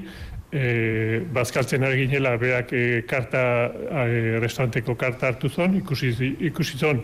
eh, 0.52 1.22
bazkaltzen 1.38 1.86
ari 1.88 2.02
ginela, 2.02 2.34
berak 2.36 2.74
eh, 2.76 2.98
karta, 3.08 3.46
eh, 4.02 4.36
restauranteko 4.44 4.92
karta 5.00 5.30
hartu 5.30 5.48
zon, 5.48 5.78
ikusi, 5.80 6.12
ikusi 6.50 6.76
zon 6.76 7.00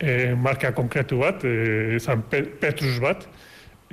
eh, 0.00 0.32
marka 0.34 0.72
konkretu 0.74 1.20
bat, 1.22 1.46
eh, 1.46 2.00
zan 2.02 2.26
Pe- 2.34 2.48
Petrus 2.66 2.98
bat, 2.98 3.28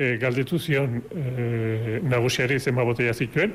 eh, 0.02 0.16
galdetu 0.18 0.58
zion 0.58 0.98
eh, 1.14 2.00
nagusiari 2.10 2.58
zenba 2.58 2.90
botella 2.90 3.14
zituen, 3.14 3.54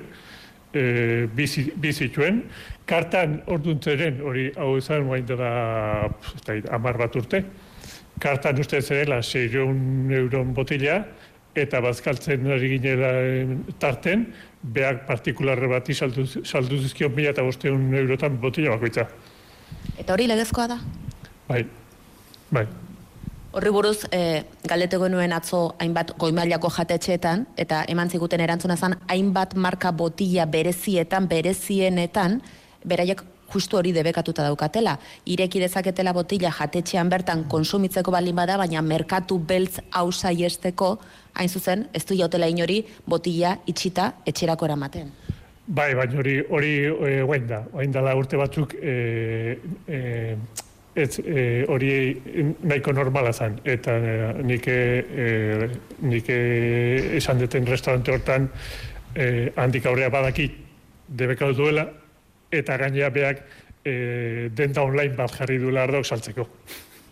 e, 0.74 1.28
bizi, 1.36 1.72
bizituen. 1.76 2.42
Kartan 2.86 3.38
orduntzeren, 3.48 4.20
hori 4.20 4.50
hau 4.60 4.74
izan 4.76 5.06
guain 5.08 5.24
dela 5.26 5.50
hamar 6.70 6.98
bat 7.00 7.16
urte, 7.16 7.40
kartan 8.20 8.58
uste 8.60 8.80
zerela 8.82 9.22
600 9.22 10.18
euron 10.18 10.52
botila, 10.54 10.98
eta 11.54 11.80
bazkaltzen 11.80 12.46
ari 12.50 12.74
ginela 12.74 13.10
tarten, 13.78 14.26
behar 14.62 15.04
partikularre 15.06 15.68
bati 15.70 15.94
saldu, 15.94 16.26
saldu 16.44 16.80
zizkion 16.82 17.14
mila 17.14 17.30
eta 17.34 17.44
bosteun 17.46 17.92
eurotan 17.94 18.38
botila 18.42 18.74
bakoitza. 18.74 19.06
Eta 19.98 20.12
hori 20.12 20.26
legezkoa 20.30 20.66
da? 20.74 20.78
Bai, 21.48 21.62
bai. 22.50 22.64
Horri 23.54 23.70
buruz, 23.70 24.00
e, 24.10 24.42
galdeteko 24.66 25.08
nuen 25.12 25.32
atzo 25.32 25.76
hainbat 25.78 26.16
goimailako 26.18 26.72
jatetxeetan, 26.74 27.46
eta 27.56 27.84
eman 27.88 28.10
ziguten 28.10 28.42
erantzuna 28.42 28.76
zen, 28.76 28.96
hainbat 29.06 29.54
marka 29.54 29.92
botila 29.94 30.46
berezietan, 30.50 31.28
berezienetan, 31.30 32.40
beraiek 32.84 33.22
justu 33.52 33.78
hori 33.78 33.92
debekatuta 33.92 34.44
daukatela. 34.46 34.96
Ireki 35.30 35.60
dezaketela 35.62 36.12
botila 36.16 36.50
jatetxean 36.54 37.10
bertan 37.12 37.44
konsumitzeko 37.50 38.12
baldin 38.14 38.36
bada, 38.36 38.56
baina 38.60 38.82
merkatu 38.82 39.38
beltz 39.38 39.80
hau 39.92 40.10
saiesteko, 40.12 40.98
hain 41.38 41.48
zuzen, 41.48 41.88
ez 41.94 42.04
du 42.04 42.18
jautela 42.18 42.48
inori 42.50 42.82
botila 43.06 43.56
itxita 43.66 44.12
etxerako 44.26 44.70
eramaten. 44.70 45.12
Bai, 45.66 45.94
baina 45.96 46.20
hori 46.20 46.38
hori 46.50 46.74
e, 46.84 47.22
oain 47.22 47.48
da. 47.48 47.62
Oain 47.72 47.92
dela 47.92 48.14
urte 48.16 48.36
batzuk 48.36 48.74
e, 48.74 49.56
e, 49.88 50.36
ez 50.94 51.18
e, 51.18 51.64
hori 51.68 51.90
nahiko 52.62 52.92
normala 52.92 53.32
zen. 53.32 53.56
Eta 53.64 53.96
nik, 54.44 54.68
e, 54.68 55.70
nik 56.04 56.28
esan 56.28 57.40
deten 57.40 57.66
restaurante 57.66 58.12
hortan 58.12 58.50
e, 59.16 59.50
handik 59.56 59.86
aurrea 59.86 60.12
badakit 60.12 60.60
debekau 61.08 61.52
duela 61.56 61.86
eta 62.60 62.78
gainea 62.80 63.10
beak 63.10 63.44
e, 63.84 64.48
denda 64.54 64.82
online 64.82 65.14
bat 65.16 65.34
jarri 65.38 65.58
duela 65.58 65.84
ardok 65.88 66.06
saltzeko. 66.06 66.48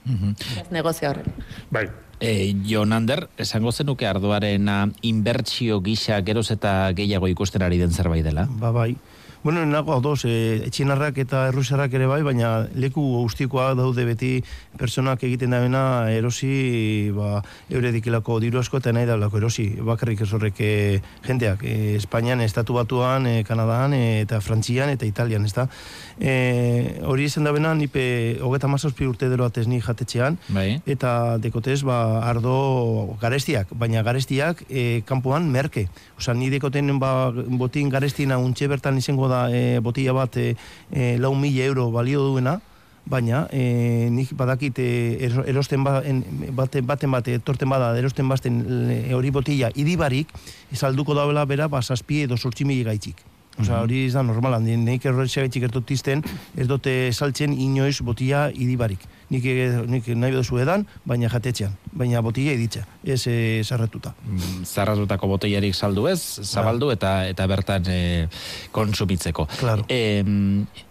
Ez 0.02 0.70
negozio 0.75 1.11
horren. 1.11 1.28
Bai, 1.70 1.87
E, 2.22 2.54
Jon 2.62 2.92
Ander, 2.94 3.25
esango 3.42 3.72
zenuke 3.75 4.06
ardoaren 4.06 4.68
inbertsio 5.02 5.80
gisa 5.82 6.20
geroz 6.22 6.52
eta 6.54 6.92
gehiago 6.94 7.26
ikusten 7.26 7.64
ari 7.66 7.80
den 7.80 7.90
zerbait 7.90 8.22
dela? 8.22 8.44
Ba, 8.61 8.70
bai. 8.70 8.92
Bueno, 9.42 9.66
nago 9.66 9.90
adoz, 9.90 10.22
e, 10.22 10.62
etxinarrak 10.68 11.16
eta 11.18 11.49
errusarrak 11.50 11.90
ere 11.99 12.06
bai, 12.06 12.20
baina 12.22 12.68
leku 12.78 13.02
guztikoa 13.02 13.72
daude 13.75 14.04
beti 14.06 14.37
personak 14.78 15.25
egiten 15.26 15.50
dabena 15.50 16.12
erosi 16.14 17.11
ba, 17.16 17.40
eure 17.66 17.90
dikilako 17.90 18.38
diru 18.44 18.61
asko 18.61 18.78
eta 18.78 18.92
nahi 18.94 19.08
daulako 19.08 19.40
erosi. 19.40 19.64
Bakarrik 19.82 20.22
ez 20.22 20.28
horrek 20.30 20.61
e, 20.62 21.00
jendeak. 21.26 21.64
E, 21.66 21.96
Espainian, 21.96 22.38
Estatu 22.40 22.76
Batuan, 22.78 23.26
e, 23.26 23.42
Kanadaan, 23.42 23.96
e, 23.99 24.20
eta 24.20 24.38
Frantzian 24.38 24.92
eta 24.94 25.11
Italian, 25.11 25.42
ez 25.50 25.56
da? 25.58 25.66
E, 26.20 27.02
hori 27.02 27.26
izan 27.26 27.50
dabena, 27.50 27.75
nipe 27.75 28.38
hogeta 28.46 28.70
mazazpi 28.70 29.11
urte 29.11 29.26
dero 29.26 29.50
atez 29.50 29.66
ni 29.66 29.82
jatetxean, 29.82 30.38
Bai. 30.54 30.78
eta 30.87 31.37
dekotez 31.42 31.80
ba, 31.82 31.99
ardo 32.30 33.18
garestiak, 33.18 33.75
baina 33.75 34.06
garestiak 34.06 34.62
e, 34.70 35.02
kanpoan 35.02 35.50
merke. 35.50 35.88
Osa, 36.14 36.30
ni 36.30 36.46
dekoten 36.54 36.94
ba, 37.02 37.32
botin 37.34 37.90
garestina 37.90 38.38
untxe 38.38 38.70
bertan 38.70 39.02
izango 39.02 39.31
da 39.32 39.40
e, 39.50 39.80
botila 39.80 40.12
bat 40.20 40.36
e, 40.36 40.52
e, 40.92 41.16
lau 41.18 41.32
mila 41.34 41.64
euro 41.64 41.88
balio 41.90 42.22
duena, 42.28 42.58
baina 43.02 43.48
e, 43.50 44.06
nik 44.14 44.30
badakit 44.38 44.78
e, 44.78 44.88
ero- 45.26 45.42
erosten 45.50 45.82
ba, 45.82 45.96
en, 46.06 46.22
baten, 46.54 46.86
baten 46.86 47.10
bate, 47.10 47.34
etorten 47.40 47.72
bada, 47.72 47.90
erosten 47.98 48.28
bazten 48.30 48.60
e, 48.92 49.02
hori 49.16 49.32
botila 49.34 49.72
idibarik, 49.74 50.30
salduko 50.72 51.16
dauela 51.18 51.42
bera, 51.50 51.66
ba, 51.72 51.82
zazpi 51.82 52.22
edo 52.28 52.36
sortzi 52.38 52.68
mila 52.68 52.92
gaitxik. 52.92 53.24
Osa, 53.61 53.82
hori 53.85 54.06
ez 54.06 54.14
da 54.14 54.23
normal, 54.25 54.54
handi, 54.56 54.78
nik 54.80 55.04
errotxeagaitik 55.04 55.66
ertot 55.68 55.90
izten, 55.92 56.23
ez 56.56 56.64
dute 56.71 56.94
saltzen 57.12 57.52
inoiz 57.52 57.99
botia 58.00 58.47
idibarik. 58.49 59.04
Nik, 59.32 59.44
eh, 59.49 59.76
nik 59.88 60.09
nahi 60.16 60.32
duzu 60.32 60.59
edan, 60.62 60.87
baina 61.09 61.28
jatetxean, 61.32 61.76
baina 61.92 62.23
botila 62.25 62.54
iditza, 62.56 62.87
ez 63.04 63.21
e, 63.28 63.37
sarratuta. 63.64 64.14
Mm, 64.25 64.64
Zarratutako 64.68 65.28
boteiarik 65.35 65.76
saldu 65.76 66.06
ez, 66.09 66.21
zabaldu 66.44 66.90
eta 66.92 67.14
eta 67.28 67.47
bertan 67.49 67.88
e, 67.88 68.00
konsumitzeko. 68.73 69.47
Claro. 69.61 69.85
E, 69.88 70.25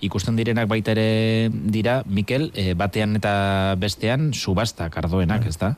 ikusten 0.05 0.37
direnak 0.37 0.69
baita 0.69 0.93
ere 0.93 1.49
dira, 1.51 2.01
Mikel, 2.05 2.51
e, 2.53 2.73
batean 2.77 3.17
eta 3.17 3.33
bestean 3.81 4.33
subastak 4.37 5.01
ardoenak, 5.01 5.49
ez 5.49 5.57
da? 5.57 5.75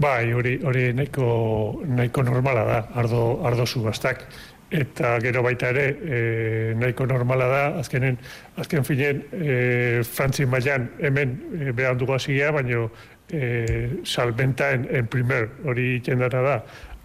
Bai, 0.00 0.30
hori 0.32 0.52
hori 0.62 0.92
nahiko 0.94 1.82
nahiko 1.82 2.22
normala 2.22 2.62
da, 2.64 2.78
ardo 3.02 3.40
ardo 3.44 3.66
subastak 3.66 4.22
eta 4.70 5.18
gero 5.20 5.42
baita 5.42 5.70
ere 5.74 5.86
e, 5.98 6.74
nahiko 6.78 7.06
normala 7.06 7.46
da 7.50 7.62
azkenen 7.80 8.18
azken 8.56 8.84
finen 8.86 9.22
e, 9.32 10.02
Frantzi 10.06 10.46
mailan 10.46 10.88
hemen 11.00 11.32
e, 11.58 11.72
behar 11.72 11.96
dugu 11.98 12.14
hasia 12.14 12.52
baino 12.54 12.90
e, 13.32 14.02
salbenta 14.04 14.70
en, 14.72 14.86
en 14.90 15.06
primer 15.10 15.48
hori 15.64 16.00
jendara 16.06 16.42
da 16.42 16.56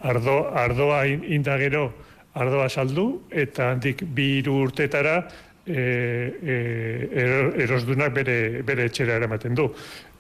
ardo 0.05 0.37
ardoa 0.53 1.05
in, 1.09 1.23
inda 1.23 1.57
gero 1.57 1.87
ardoa 2.35 2.69
saldu 2.69 3.23
eta 3.31 3.71
handik 3.73 4.03
bi 4.13 4.37
hiru 4.37 4.59
urtetara 4.67 5.17
e, 5.65 5.73
e, 5.73 7.09
ero- 7.23 7.53
erosdunak 7.65 8.13
bere, 8.13 8.61
bere 8.61 8.85
etxera 8.91 9.15
eramaten 9.17 9.55
du. 9.57 9.71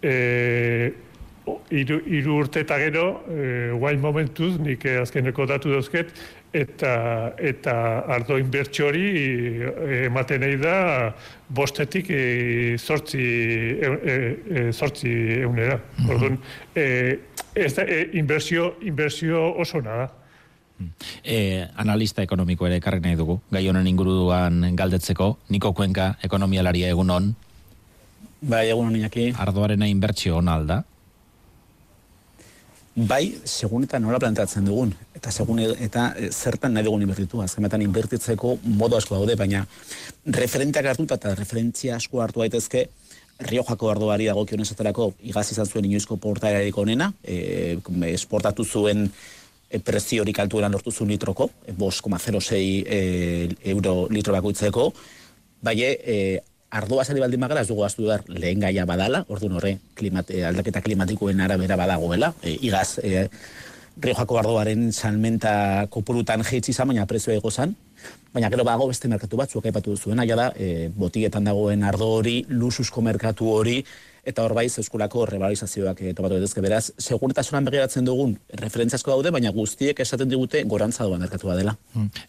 E, 0.01 0.91
hiru 1.69 1.99
hiru 2.05 2.39
urte 2.41 2.61
eta 2.65 2.77
gero, 2.81 3.05
e, 3.29 3.71
guain 3.77 4.01
momentuz, 4.01 4.55
nik 4.61 4.85
eh, 4.85 4.97
azkeneko 5.01 5.45
datu 5.49 5.71
dauzket, 5.73 6.11
eta, 6.55 6.91
eta 7.37 7.75
ardo 8.15 8.37
inbertsio 8.39 8.87
hori 8.89 9.05
eh, 9.11 10.05
ematen 10.07 10.43
nahi 10.45 10.57
da 10.61 10.75
bostetik 11.49 12.09
e, 12.09 12.21
zortzi, 12.79 13.21
e, 13.21 14.11
e, 14.11 14.67
zortzi 14.71 15.13
eunera. 15.41 15.79
Orduan, 16.07 16.37
e, 16.75 16.85
ez 17.55 17.73
da, 17.75 17.83
e, 17.83 18.09
inbertsio, 18.19 18.75
inbertsio 18.81 19.47
oso 19.61 19.81
da. 19.85 20.09
E, 21.23 21.65
analista 21.79 22.23
ekonomiko 22.23 22.67
ere 22.67 22.81
ekarri 22.81 22.99
nahi 23.03 23.15
dugu, 23.19 23.39
gai 23.51 23.63
honen 23.69 23.87
inguruan 23.87 24.73
galdetzeko, 24.75 25.35
Niko 25.53 25.71
Kuenka, 25.73 26.15
ekonomialaria 26.23 26.89
egun 26.91 27.13
on, 27.15 27.33
Bai, 28.45 28.67
egun 28.69 28.91
honi 28.91 29.05
aquí. 29.07 29.31
ardoarena 29.39 29.87
inbertsio 29.87 30.37
ona 30.37 30.53
alda, 30.59 30.83
Bai, 32.95 33.35
segun 33.43 33.83
eta 33.83 33.99
nola 33.99 34.21
planteatzen 34.23 34.63
dugun. 34.63 34.93
Eta 35.17 35.31
segun 35.31 35.59
eta 35.59 36.13
e, 36.15 36.29
zertan 36.31 36.71
nahi 36.73 36.85
dugun 36.87 37.01
inbertitu. 37.03 37.41
Azkenetan 37.43 37.83
inbertitzeko 37.83 38.53
modu 38.79 38.95
asko 38.95 39.17
daude, 39.17 39.35
baina 39.35 39.65
referenteak 40.37 40.87
hartuta 40.93 41.17
eta 41.19 41.33
referentzia 41.35 41.97
asko 41.99 42.23
hartu 42.23 42.45
daitezke 42.45 42.87
Riojako 43.35 43.89
ardoari 43.91 44.29
dagokion 44.29 44.63
esaterako 44.63 45.09
igaz 45.27 45.49
izan 45.51 45.67
zuen 45.67 45.89
inoizko 45.89 46.15
portaerarik 46.23 46.77
onena, 46.79 47.09
e, 47.21 47.75
esportatu 48.13 48.63
zuen 48.63 49.09
e, 49.09 49.79
prezio 49.83 50.23
horik 50.23 50.39
altuena 50.39 50.69
lortu 50.71 50.93
zuen 50.93 51.11
litroko, 51.11 51.49
e, 51.67 51.73
5,06 51.75 52.61
e, 52.87 53.01
euro 53.73 54.07
litro 54.07 54.31
bakoitzeko, 54.37 54.87
bai, 55.67 55.75
e, 55.83 56.39
ardoa 56.71 57.05
sari 57.05 57.21
baldin 57.23 57.39
magara, 57.39 57.61
ez 57.61 57.69
dugu 57.69 57.85
aztu 57.85 58.07
behar. 58.07 58.25
Lehen 58.27 58.59
gaia 58.59 58.85
badala, 58.85 59.25
orduan 59.29 59.57
horre 59.59 59.77
klimat, 59.95 60.31
e, 60.31 60.43
aldaketa 60.45 60.81
klimatikoen 60.81 61.41
arabera 61.41 61.77
badagoela, 61.79 62.33
e, 62.43 62.57
igaz, 62.61 62.99
e, 63.03 63.29
Riojako 63.95 64.35
ardoaren 64.35 64.89
salmenta 64.91 65.87
kopurutan 65.87 66.41
jeitsi 66.43 66.73
izan, 66.73 66.89
baina 66.89 67.05
prezioa 67.07 67.37
ego 67.37 67.47
zan, 67.47 67.77
baina 68.33 68.49
gero 68.51 68.65
bago 68.67 68.89
beste 68.89 69.07
merkatu 69.07 69.37
batzuk 69.39 69.69
aipatu 69.69 69.93
duzuena, 69.95 70.25
ja 70.27 70.35
da, 70.35 70.49
e, 70.59 70.89
botietan 70.91 71.47
dagoen 71.47 71.85
ardo 71.87 72.09
hori, 72.17 72.41
lususko 72.49 73.01
merkatu 73.01 73.47
hori, 73.53 73.77
eta 74.25 74.43
hor 74.43 74.55
bai 74.57 74.67
zeuskulako 74.69 75.25
revalorizazioak 75.29 76.01
e, 76.01 76.13
topatu 76.17 76.39
daitezke 76.39 76.63
beraz, 76.65 76.83
segurtasunan 76.97 77.65
begiratzen 77.67 78.05
dugun 78.07 78.35
referentziazko 78.61 79.13
daude, 79.13 79.31
baina 79.35 79.53
guztiek 79.55 79.99
esaten 80.01 80.29
digute 80.31 80.63
gorantza 80.69 81.05
doa 81.05 81.21
merkatua 81.21 81.55
dela. 81.59 81.75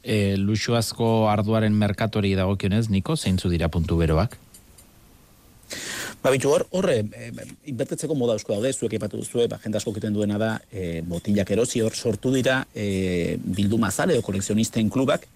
e, 0.02 0.36
luxuazko 0.36 1.28
arduaren 1.32 1.74
merkatori 1.74 2.34
dagokionez, 2.36 2.88
Niko, 2.90 3.16
zeintzu 3.16 3.50
dira 3.52 3.68
puntu 3.72 3.96
beroak? 3.96 4.36
Ba, 6.22 6.30
bitu 6.34 6.50
hor, 6.50 6.64
horre, 6.74 7.00
e, 7.14 7.28
inbertetzeko 7.70 8.14
moda 8.18 8.34
eusko 8.34 8.54
daude, 8.56 8.72
zuek 8.72 8.96
ipatu 8.98 9.20
duzue, 9.20 9.46
ba, 9.50 9.60
jende 9.62 9.78
asko 9.78 9.92
egiten 9.94 10.14
duena 10.16 10.38
da, 10.42 10.56
e, 10.72 11.02
botillak 11.06 11.52
erosi 11.54 11.82
hor 11.84 11.94
sortu 11.94 12.32
dira, 12.34 12.64
e, 12.74 13.36
bildu 13.38 13.78
mazale 13.78 14.18
o 14.18 14.24
kolekzionisten 14.26 14.90
klubak, 14.90 15.28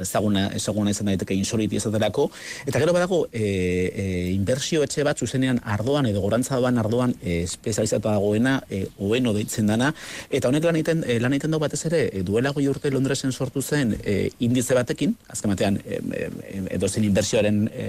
ezaguna, 0.00 0.48
ezaguna 0.56 0.90
izan 0.94 1.10
daiteke 1.10 1.34
insoliti 1.34 1.76
ezaterako, 1.80 2.28
eta 2.66 2.78
gero 2.82 2.94
badago, 2.96 3.20
e, 3.32 3.42
e, 3.42 4.06
inbertsio 4.34 4.82
etxe 4.86 5.04
bat 5.06 5.18
zuzenean 5.18 5.60
ardoan 5.64 6.06
edo 6.10 6.22
gorantza 6.24 6.58
doan 6.60 6.78
ardoan 6.78 7.14
e, 7.22 7.42
espezializatu 7.42 8.08
dagoena, 8.08 8.58
e, 8.70 8.86
oeno 8.98 9.34
deitzen 9.36 9.66
dana, 9.70 9.92
eta 10.30 10.48
honek 10.48 10.68
lan 10.68 10.80
egiten, 10.80 11.04
lan 11.22 11.36
egiten 11.36 11.54
du 11.54 11.62
batez 11.62 11.84
ere, 11.90 12.04
e, 12.12 12.22
duela 12.26 12.52
goi 12.56 12.68
urte 12.70 12.90
Londresen 12.94 13.32
sortu 13.32 13.62
zen 13.62 13.96
e, 14.04 14.30
indize 14.44 14.74
batekin, 14.78 15.14
azken 15.28 15.54
batean, 15.54 15.80
e, 15.84 16.00
e, 16.72 17.06
inbertsioaren 17.08 17.68
e, 17.72 17.86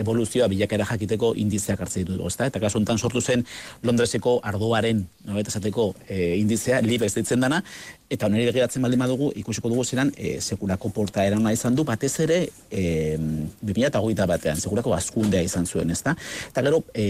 evoluzioa 0.00 0.48
bilakera 0.50 0.86
jakiteko 0.88 1.32
indizeak 1.38 1.80
hartzen 1.84 2.04
ditu, 2.04 2.26
ezta? 2.28 2.48
Eta 2.50 2.60
kasu 2.62 2.80
honetan 2.80 2.98
sortu 2.98 3.20
zen 3.20 3.44
Londreseko 3.86 4.38
ardoaren, 4.50 5.04
nobait 5.28 5.48
esateko, 5.50 5.92
e, 6.08 6.36
indizea, 6.40 6.80
libez 6.84 7.12
deitzen 7.14 7.44
dana, 7.44 7.62
eta 8.10 8.26
honeri 8.28 8.44
begiratzen 8.50 8.84
baldin 8.84 9.00
badugu, 9.00 9.30
ikusiko 9.40 9.70
dugu 9.72 9.84
zeran, 9.84 10.10
e, 10.16 10.36
sekulako 10.40 10.90
portaera 10.94 11.38
ona 11.38 11.52
izan 11.54 11.74
du, 11.74 11.84
batez 11.88 12.12
ere, 12.20 12.38
e, 12.70 13.16
2008 13.64 14.26
batean, 14.28 14.60
sekulako 14.60 14.92
azkundea 14.94 15.42
izan 15.42 15.66
zuen, 15.66 15.90
ezta? 15.90 16.14
Eta 16.50 16.62
gero, 16.66 16.82
e, 16.92 17.06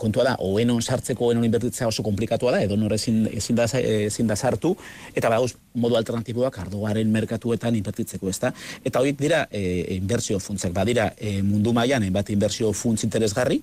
kontua 0.00 0.26
da, 0.28 0.34
oenon 0.44 0.82
sartzeko, 0.82 1.30
oenon 1.30 1.46
inbertitzea 1.48 1.88
oso 1.88 2.04
komplikatua 2.04 2.52
da, 2.56 2.60
edo 2.66 2.76
nor 2.76 2.92
ezin, 2.96 3.24
ezin, 3.32 3.56
da, 3.56 3.68
ezin 3.80 4.28
da 4.28 4.36
sartu, 4.36 4.74
eta 5.14 5.30
badauz 5.32 5.54
modu 5.80 5.96
alternatiboak 6.00 6.60
ardoaren 6.66 7.10
merkatuetan 7.14 7.80
inbertitzeko, 7.80 8.28
ezta? 8.28 8.52
Eta 8.84 9.00
horiek 9.00 9.18
dira 9.20 9.46
e, 9.50 9.96
inbertsio 9.96 10.38
funtzak, 10.44 10.76
badira 10.76 11.10
e, 11.16 11.40
mundu 11.42 11.72
mailan 11.72 12.04
bat 12.12 12.30
inbertsio 12.30 12.72
funtz 12.76 13.02
interesgarri, 13.08 13.62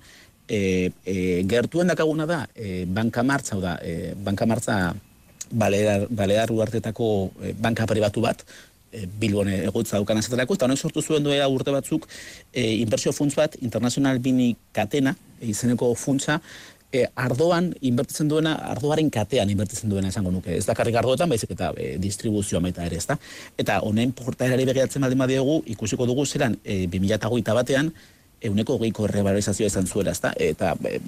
e, 0.49 0.91
e, 1.05 1.15
gertuen 1.47 1.87
dakaguna 1.87 2.25
da, 2.25 2.41
e, 2.55 2.83
banka 2.89 3.23
martza, 3.23 3.59
da, 3.61 3.77
e, 3.81 4.13
banka 4.17 4.45
martza 4.49 4.81
balear, 5.51 6.07
balear 6.09 6.51
uartetako 6.51 7.31
e, 7.41 7.53
banka 7.53 7.87
pribatu 7.89 8.23
bat, 8.25 8.43
e, 8.91 9.05
Bilbon 9.05 9.49
egotza 9.53 9.97
daukan 9.99 10.21
azaterako, 10.21 10.57
eta 10.57 10.67
honek 10.67 10.79
sortu 10.79 11.01
zuen 11.01 11.23
duela 11.23 11.47
urte 11.49 11.71
batzuk 11.71 12.07
e, 12.53 12.67
inbertsio 12.81 13.13
funts 13.15 13.35
bat, 13.39 13.57
International 13.61 14.19
Bini 14.19 14.55
Katena, 14.75 15.15
e, 15.39 15.51
izeneko 15.53 15.93
funtsa, 15.95 16.41
e, 16.91 17.05
ardoan 17.15 17.71
inbertitzen 17.87 18.29
duena, 18.29 18.55
ardoaren 18.73 19.09
katean 19.13 19.49
inbertitzen 19.49 19.91
duena 19.91 20.11
esango 20.11 20.31
nuke. 20.31 20.55
Ez 20.57 20.65
dakarrik 20.67 20.97
ardoetan, 20.99 21.29
baizik 21.31 21.53
eta 21.55 21.71
e, 21.77 21.95
distribuzioa 22.01 22.61
baita 22.63 22.85
ere, 22.87 22.99
ezta? 23.01 23.17
Eta 23.59 23.79
honen 23.87 24.13
portaerari 24.17 24.67
begiratzen 24.69 25.03
baldin 25.03 25.23
badiegu, 25.23 25.61
ikusiko 25.75 26.07
dugu 26.09 26.25
zelan 26.25 26.57
e, 26.63 26.83
2008 26.91 27.55
batean, 27.61 27.93
euneko 28.41 28.75
hogeiko 28.79 29.05
revalorizazioa 29.07 29.69
izan 29.69 29.87
zuela, 29.87 30.11
ezta? 30.15 30.33
Eta 30.35 30.73
e, 30.89 30.99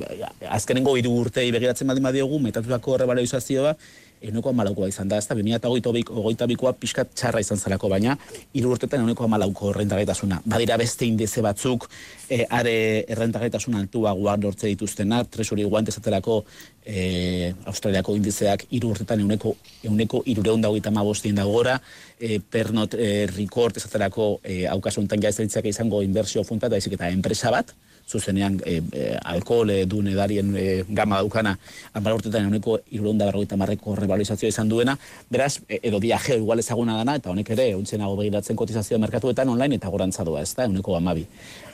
azkenengo 0.53 0.95
hiru 0.99 1.15
urtei 1.25 1.49
begiratzen 1.51 1.89
baldin 1.89 2.09
badiogu, 2.09 2.39
metatutako 2.47 2.97
revalorizazioa 3.03 3.75
euneko 4.23 4.49
amalaukoa 4.53 4.87
izan 4.89 5.09
da, 5.11 5.19
ezta? 5.21 5.35
2008 5.35 6.47
bikoa 6.53 6.73
pixkat 6.79 7.13
txarra 7.15 7.41
izan 7.43 7.59
zelako, 7.59 7.89
baina 7.91 8.15
hiru 8.53 8.71
urtetan 8.73 9.03
euneko 9.03 9.27
amalauko 9.27 9.71
errentagaitasuna. 9.73 10.41
Badira 10.45 10.77
beste 10.81 11.05
indize 11.05 11.43
batzuk, 11.45 11.87
e, 12.29 12.43
are 12.49 12.75
errentagaitasun 13.15 13.77
altuagoa 13.81 14.37
lortze 14.43 14.71
dituztenak, 14.71 15.29
tresuri 15.33 15.65
guante 15.69 15.93
esaterako 15.93 16.41
e, 16.85 17.53
Australiako 17.69 18.17
indizeak 18.19 18.67
hiru 18.71 18.93
urtetan 18.95 19.23
euneko, 19.23 19.55
euneko 19.83 20.23
irureun 20.25 20.63
dagoita 20.63 20.91
mabostien 20.91 21.35
dago 21.35 21.57
gora, 21.59 21.79
e, 22.19 22.39
pernot 22.39 22.95
e, 22.97 23.25
record 23.35 23.77
esaterako 23.77 24.37
e, 24.43 24.63
haukasuntan 24.71 25.21
jaizelitzak 25.21 25.67
izango 25.71 26.01
inbertsio 26.01 26.43
funta, 26.47 26.69
da 26.69 26.79
izik 26.79 26.97
eta 26.97 27.11
enpresa 27.13 27.51
bat, 27.53 27.75
zuzenean 28.07 28.59
e, 28.65 28.81
e, 28.91 29.17
alkohol 29.23 29.69
e, 29.69 29.85
duen 29.89 30.07
edarien 30.11 30.53
e, 30.57 30.83
gama 30.89 31.21
daukana 31.21 31.55
amara 31.93 32.15
urtetan 32.17 32.47
euneko 32.49 32.77
irurunda 32.91 33.27
berrogeita 33.29 33.57
marreko 33.57 33.95
revalorizazioa 33.95 34.49
izan 34.49 34.69
duena, 34.69 34.97
beraz, 35.31 35.59
e, 35.67 35.79
edo 35.89 35.99
viajeo 36.03 36.37
igual 36.37 36.59
ezaguna 36.59 36.97
dana, 36.99 37.15
eta 37.19 37.31
honek 37.31 37.53
ere, 37.55 37.69
untzenago 37.75 38.17
begiratzen 38.19 38.59
kotizazioa 38.59 38.99
merkatuetan 39.03 39.49
online 39.49 39.79
eta 39.79 39.91
gorantza 39.93 40.25
doa, 40.27 40.41
ez 40.41 40.53
da, 40.55 40.67
euneko 40.69 40.97
amabi. 40.97 41.25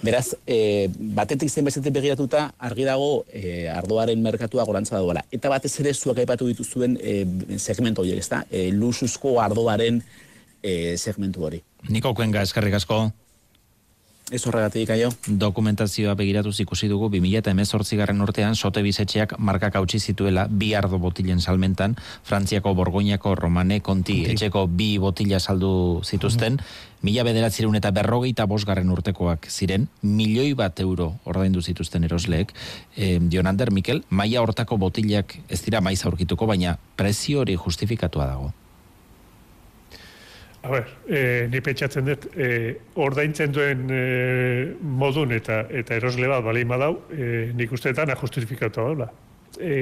Beraz, 0.03 0.33
e, 0.47 0.89
batetik 1.19 1.51
zen 1.51 1.67
bezetik 1.67 1.93
begiratuta, 1.95 2.49
argi 2.69 2.87
dago 2.87 3.25
e, 3.33 3.67
ardoaren 3.73 4.21
merkatua 4.23 4.65
gorantza 4.69 4.97
doala. 4.97 5.25
Eta 5.31 5.51
batez 5.51 5.73
ere 5.83 5.93
zuak 5.93 6.21
aipatu 6.23 6.47
dituzuen 6.51 6.97
e, 7.01 7.23
segmentu 7.57 8.05
horiek, 8.05 8.21
ez 8.23 8.29
da, 8.31 8.43
e, 8.51 8.69
lusuzko 8.75 9.39
ardoaren 9.43 10.01
e, 10.61 10.97
segmentu 10.97 11.45
hori. 11.47 11.63
Niko 11.89 12.13
Kuenka, 12.13 12.43
eskerrik 12.47 12.79
asko. 12.79 13.07
Ez 14.29 14.45
horregatik, 14.45 14.91
aio. 14.93 15.09
Dokumentazioa 15.25 16.13
begiratuz 16.13 16.59
ikusi 16.61 16.87
dugu 16.89 17.07
2000 17.09 17.39
eta 17.41 17.53
emezortzi 17.55 17.97
garren 17.97 18.21
urtean 18.21 18.53
sote 18.55 18.83
bizetxeak 18.85 19.33
markak 19.41 19.79
hautsi 19.79 19.99
zituela 19.99 20.45
bi 20.49 20.75
ardo 20.77 20.99
botilen 21.01 21.41
salmentan, 21.41 21.95
Frantziako 22.23 22.75
Borgoñako 22.77 23.33
Romane 23.39 23.79
konti 23.81 24.19
etxeko 24.29 24.67
bi 24.67 24.91
botila 25.01 25.39
saldu 25.39 25.71
zituzten, 26.05 26.59
mila 27.01 27.25
bederatzireun 27.25 27.79
eta 27.81 27.89
berrogeita 27.95 28.45
bosgarren 28.45 28.93
urtekoak 28.93 29.49
ziren, 29.49 29.89
milioi 30.03 30.53
bat 30.53 30.79
euro 30.85 31.15
ordaindu 31.25 31.65
zituzten 31.65 32.05
erosleek. 32.05 32.53
E, 32.95 33.17
Jonander, 33.33 33.73
Mikel, 33.73 34.03
maila 34.09 34.45
hortako 34.45 34.77
botilak 34.77 35.39
ez 35.49 35.63
dira 35.65 35.81
maiz 35.81 36.03
aurkituko, 36.05 36.45
baina 36.45 36.77
prezio 36.95 37.41
hori 37.41 37.57
justifikatua 37.57 38.29
dago. 38.29 38.53
A 40.61 40.67
ber, 40.67 40.87
e, 41.07 41.47
ni 41.47 41.61
pentsatzen 41.63 42.07
dut, 42.09 42.25
e, 42.35 42.75
ordaintzen 42.99 43.53
duen 43.55 43.85
e, 43.95 43.99
modun 44.81 45.31
eta 45.31 45.61
eta 45.71 45.95
erosle 45.95 46.27
bat 46.27 46.43
balein 46.43 46.67
badau, 46.67 46.97
e, 47.15 47.51
nik 47.55 47.71
usteetan 47.71 48.11
ajustifikatu 48.11 48.83
daula. 48.83 49.07
E, 49.55 49.77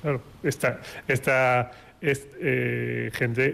claro, 0.00 0.22
ez 0.42 0.56
da, 0.62 0.72
ez 1.12 1.20
da, 1.26 1.36
ez, 2.00 2.16
e, 2.40 2.54
jende, 3.18 3.50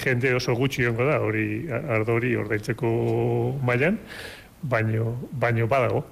jende, 0.00 0.34
oso 0.40 0.56
gutxi 0.56 0.88
ongo 0.88 1.04
da, 1.10 1.20
hori, 1.20 1.46
ardo 1.68 2.16
hori 2.16 2.32
ordaintzeko 2.40 2.88
mailan, 3.60 4.00
baino, 4.62 5.12
baino 5.32 5.68
badago. 5.68 6.06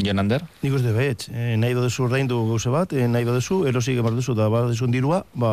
Jonander? 0.00 0.40
Nik 0.62 0.80
uste 0.80 0.96
behitz, 0.96 1.28
e, 1.28 1.52
nahi 1.60 1.76
baduzu 1.76 2.06
ordaindu 2.08 2.40
gauze 2.48 2.72
bat, 2.72 2.96
e, 2.96 3.04
nahi 3.12 3.28
baduzu, 3.28 3.66
erosik 3.68 4.00
emar 4.00 4.16
duzu, 4.16 4.32
da 4.38 4.48
baduzu 4.48 4.88
dirua, 4.88 5.20
ba, 5.36 5.52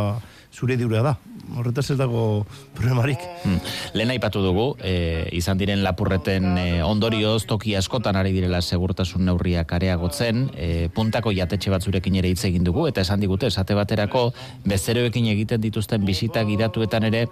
zure 0.54 0.78
dirua 0.78 1.02
da. 1.06 1.18
Horretaz 1.58 1.88
ez 1.94 1.98
dago 1.98 2.46
problemarik. 2.78 3.22
Hmm. 3.44 3.58
Lehen 3.98 4.12
aipatu 4.14 4.42
dugu, 4.44 4.66
e, 4.86 5.30
izan 5.38 5.58
diren 5.58 5.82
lapurreten 5.84 6.46
e, 6.62 6.66
ondorioz 6.86 7.46
toki 7.50 7.74
askotan 7.78 8.18
ari 8.20 8.34
direla 8.36 8.62
segurtasun 8.62 9.26
neurriak 9.26 9.72
areagotzen, 9.80 10.48
e, 10.54 10.90
puntako 10.94 11.34
jatetxe 11.34 11.74
batzurekin 11.74 12.20
ere 12.22 12.30
hitz 12.34 12.44
egin 12.50 12.66
dugu, 12.68 12.86
eta 12.90 13.02
esan 13.02 13.22
digute, 13.24 13.50
esate 13.50 13.78
baterako, 13.78 14.30
bezeroekin 14.70 15.32
egiten 15.34 15.62
dituzten 15.62 16.06
bisita 16.06 16.46
gidatuetan 16.46 17.10
ere, 17.10 17.26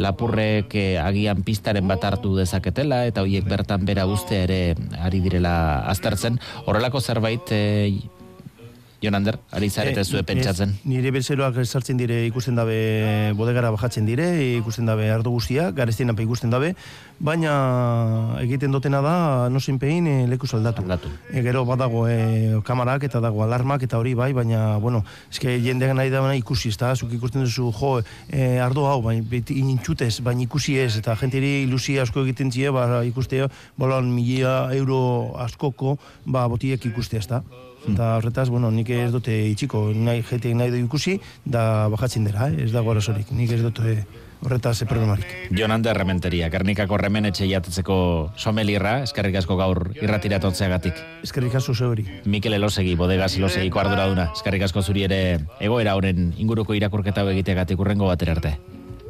lapurrek 0.00 0.74
e, 0.74 0.86
agian 1.02 1.44
pistaren 1.44 1.88
bat 1.88 2.04
hartu 2.08 2.36
dezaketela, 2.38 3.04
eta 3.10 3.24
hoiek 3.26 3.48
bertan 3.48 3.84
bera 3.88 4.06
uste 4.08 4.44
ere 4.46 4.62
ari 5.04 5.20
direla 5.24 5.84
aztertzen. 5.92 6.40
Horrelako 6.64 7.04
zerbait, 7.04 7.52
e, 7.52 8.17
Jonander, 9.00 9.38
ari 9.52 9.70
zarete 9.70 10.00
Eh, 10.00 10.04
zue 10.04 10.22
pentsatzen. 10.24 10.70
ez, 10.70 10.80
nire 10.84 11.12
bezeroak 11.14 11.54
sartzen 11.64 11.96
dire 11.96 12.26
ikusten 12.26 12.56
dabe 12.56 13.32
bodegara 13.36 13.70
bajatzen 13.70 14.04
dire, 14.04 14.56
ikusten 14.58 14.86
dabe 14.86 15.10
ardo 15.10 15.30
guztia, 15.30 15.70
garestien 15.70 16.10
anpe 16.10 16.24
ikusten 16.24 16.50
dabe, 16.50 16.74
baina 17.20 18.34
egiten 18.42 18.72
dotena 18.72 19.00
da, 19.00 19.48
no 19.48 19.60
zinpein, 19.60 20.06
e, 20.06 20.26
leku 20.26 20.46
aldatu. 20.52 20.82
Aldatu. 20.82 21.08
E, 21.30 21.42
gero 21.42 21.64
badago 21.64 22.08
e, 22.08 22.58
kamarak 22.64 23.04
eta 23.04 23.20
dago 23.20 23.44
alarmak 23.44 23.82
eta 23.82 23.98
hori 23.98 24.14
bai, 24.14 24.32
baina, 24.32 24.78
bueno, 24.78 25.04
eske 25.30 25.60
jendeak 25.62 25.94
nahi 25.94 26.10
da 26.10 26.34
ikusi, 26.34 26.70
ez 26.70 26.76
da, 26.76 26.96
zuk 26.96 27.12
ikusten 27.12 27.44
duzu, 27.44 27.70
jo, 27.70 28.02
e, 28.32 28.58
ardo 28.58 28.86
hau, 28.86 29.00
baina 29.02 29.22
beti 29.22 29.60
inintxutez, 29.60 30.20
baina 30.20 30.42
ikusi 30.42 30.76
ez, 30.76 30.96
eta 30.96 31.14
jenteri 31.14 31.62
ilusia 31.62 32.02
asko 32.02 32.24
egiten 32.26 32.50
zie, 32.50 32.70
ba, 32.70 33.04
ikustea, 33.04 33.48
bolan 33.76 34.10
milia 34.10 34.74
euro 34.74 35.36
askoko, 35.38 35.98
ba, 36.26 36.48
botiek 36.48 36.84
ikustea, 36.84 37.20
ez. 37.20 37.67
Eta 37.86 38.16
horretaz, 38.18 38.48
bueno, 38.50 38.70
nik 38.74 38.90
ez 38.90 39.12
dute 39.14 39.32
itxiko, 39.52 39.92
nahi 39.94 40.22
jeteak 40.26 40.56
nahi 40.58 40.70
du 40.74 40.80
ikusi, 40.82 41.20
da 41.44 41.88
bajatzen 41.92 42.24
dira, 42.26 42.48
eh? 42.50 42.64
ez 42.64 42.72
dago 42.72 42.90
arazorik. 42.92 43.30
Nik 43.32 43.52
ez 43.54 43.62
dute 43.62 44.04
horretaz 44.44 44.82
eh, 44.82 44.86
problemarik. 44.86 45.26
Jonander 45.56 45.96
Rementeria, 45.96 46.48
Gernikako 46.52 46.98
remenetxe 47.00 47.48
jatetzeko 47.48 47.98
somelirra, 48.36 49.02
eskerrik 49.06 49.36
asko 49.40 49.56
gaur 49.58 49.92
irratiratotzeagatik. 49.98 50.94
Eskerrik 51.26 51.54
asko 51.60 51.74
ze 51.74 51.84
hori. 51.84 52.06
Mikel 52.24 52.58
Elosegi, 52.58 52.94
bodegas 52.96 53.36
Elosegiko 53.36 53.80
arduraduna. 53.82 54.30
Eskerrik 54.36 54.62
asko 54.68 54.82
zuri 54.82 55.02
ere 55.08 55.38
egoera 55.60 55.96
honen 55.98 56.34
inguruko 56.38 56.74
irakurketa 56.78 57.22
egiteagatik 57.32 57.80
urrengo 57.80 58.06
batera 58.10 58.32
arte. 58.38 58.58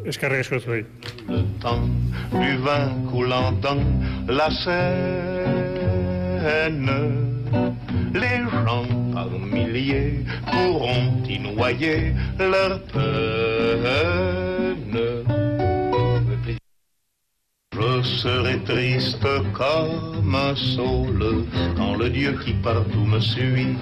Eskarrik 0.08 0.40
asko 0.46 0.60
zuei. 0.60 0.84
Le 1.28 1.42
temps 1.60 1.88
du 2.32 2.56
vin 2.64 3.06
coulant 3.10 3.52
dans 3.60 3.82
la 4.28 4.48
Seine. 6.38 7.27
Les 8.14 8.40
gens 8.64 8.86
par 9.12 9.30
milliers 9.30 10.24
pourront 10.50 11.22
y 11.28 11.38
noyer 11.38 12.12
leur 12.38 12.80
peine. 12.92 14.18
Je 17.72 18.02
serai 18.02 18.58
triste 18.64 19.26
comme 19.52 20.34
un 20.34 20.54
saule 20.54 21.44
quand 21.76 21.94
le 21.96 22.10
Dieu 22.10 22.38
qui 22.44 22.52
partout 22.54 23.04
me 23.04 23.20
suit 23.20 23.76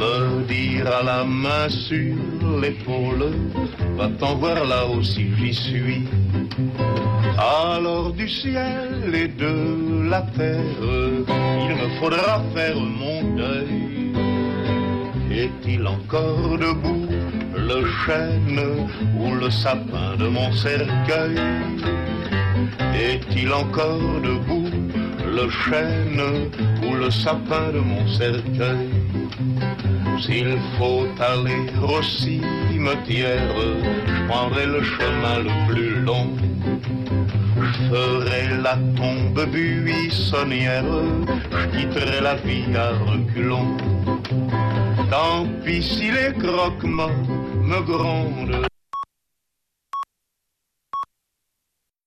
me 0.00 0.44
dira 0.46 1.02
la 1.02 1.24
main 1.24 1.68
sur 1.68 2.14
l'épaule, 2.60 3.32
va-t'en 3.96 4.34
voir 4.36 4.64
là 4.64 4.86
aussi 4.86 5.26
j'y 5.36 5.54
suis. 5.54 6.02
Alors 7.38 8.12
du 8.12 8.28
ciel 8.28 9.14
et 9.14 9.28
de 9.28 10.08
la 10.08 10.22
terre, 10.36 10.80
il 11.66 11.74
me 11.80 11.88
faudra 12.00 12.42
faire 12.54 12.76
mon 12.76 13.36
deuil. 13.36 14.12
Est-il 15.30 15.86
encore 15.86 16.58
debout 16.58 17.06
le 17.54 17.84
chêne 18.04 18.60
ou 19.20 19.34
le 19.34 19.50
sapin 19.50 20.16
de 20.18 20.26
mon 20.26 20.50
cercueil? 20.52 21.38
Est-il 22.94 23.52
encore 23.52 24.20
debout 24.22 24.70
le 25.36 25.48
chêne 25.50 26.50
ou 26.82 26.94
le 26.94 27.10
sapin 27.10 27.70
de 27.72 27.78
mon 27.78 28.06
cercueil? 28.08 28.88
S'il 30.20 30.58
faut 30.76 31.06
aller 31.20 31.66
au 31.82 32.02
cimetière, 32.02 33.54
je 34.06 34.26
prendrai 34.28 34.66
le 34.66 34.82
chemin 34.82 35.38
le 35.38 35.72
plus 35.72 36.00
long. 36.00 36.26
Je 37.56 37.88
ferai 37.88 38.62
la 38.62 38.76
tombe 38.96 39.46
buissonnière, 39.50 40.84
je 41.50 41.66
quitterai 41.76 42.20
la 42.20 42.34
vie 42.34 42.76
à 42.76 42.90
reculons. 43.10 43.76
Tant 45.10 45.46
pis 45.64 45.82
si 45.82 46.10
les 46.10 46.32
croquements 46.38 47.22
me 47.62 47.80
grondent, 47.82 48.67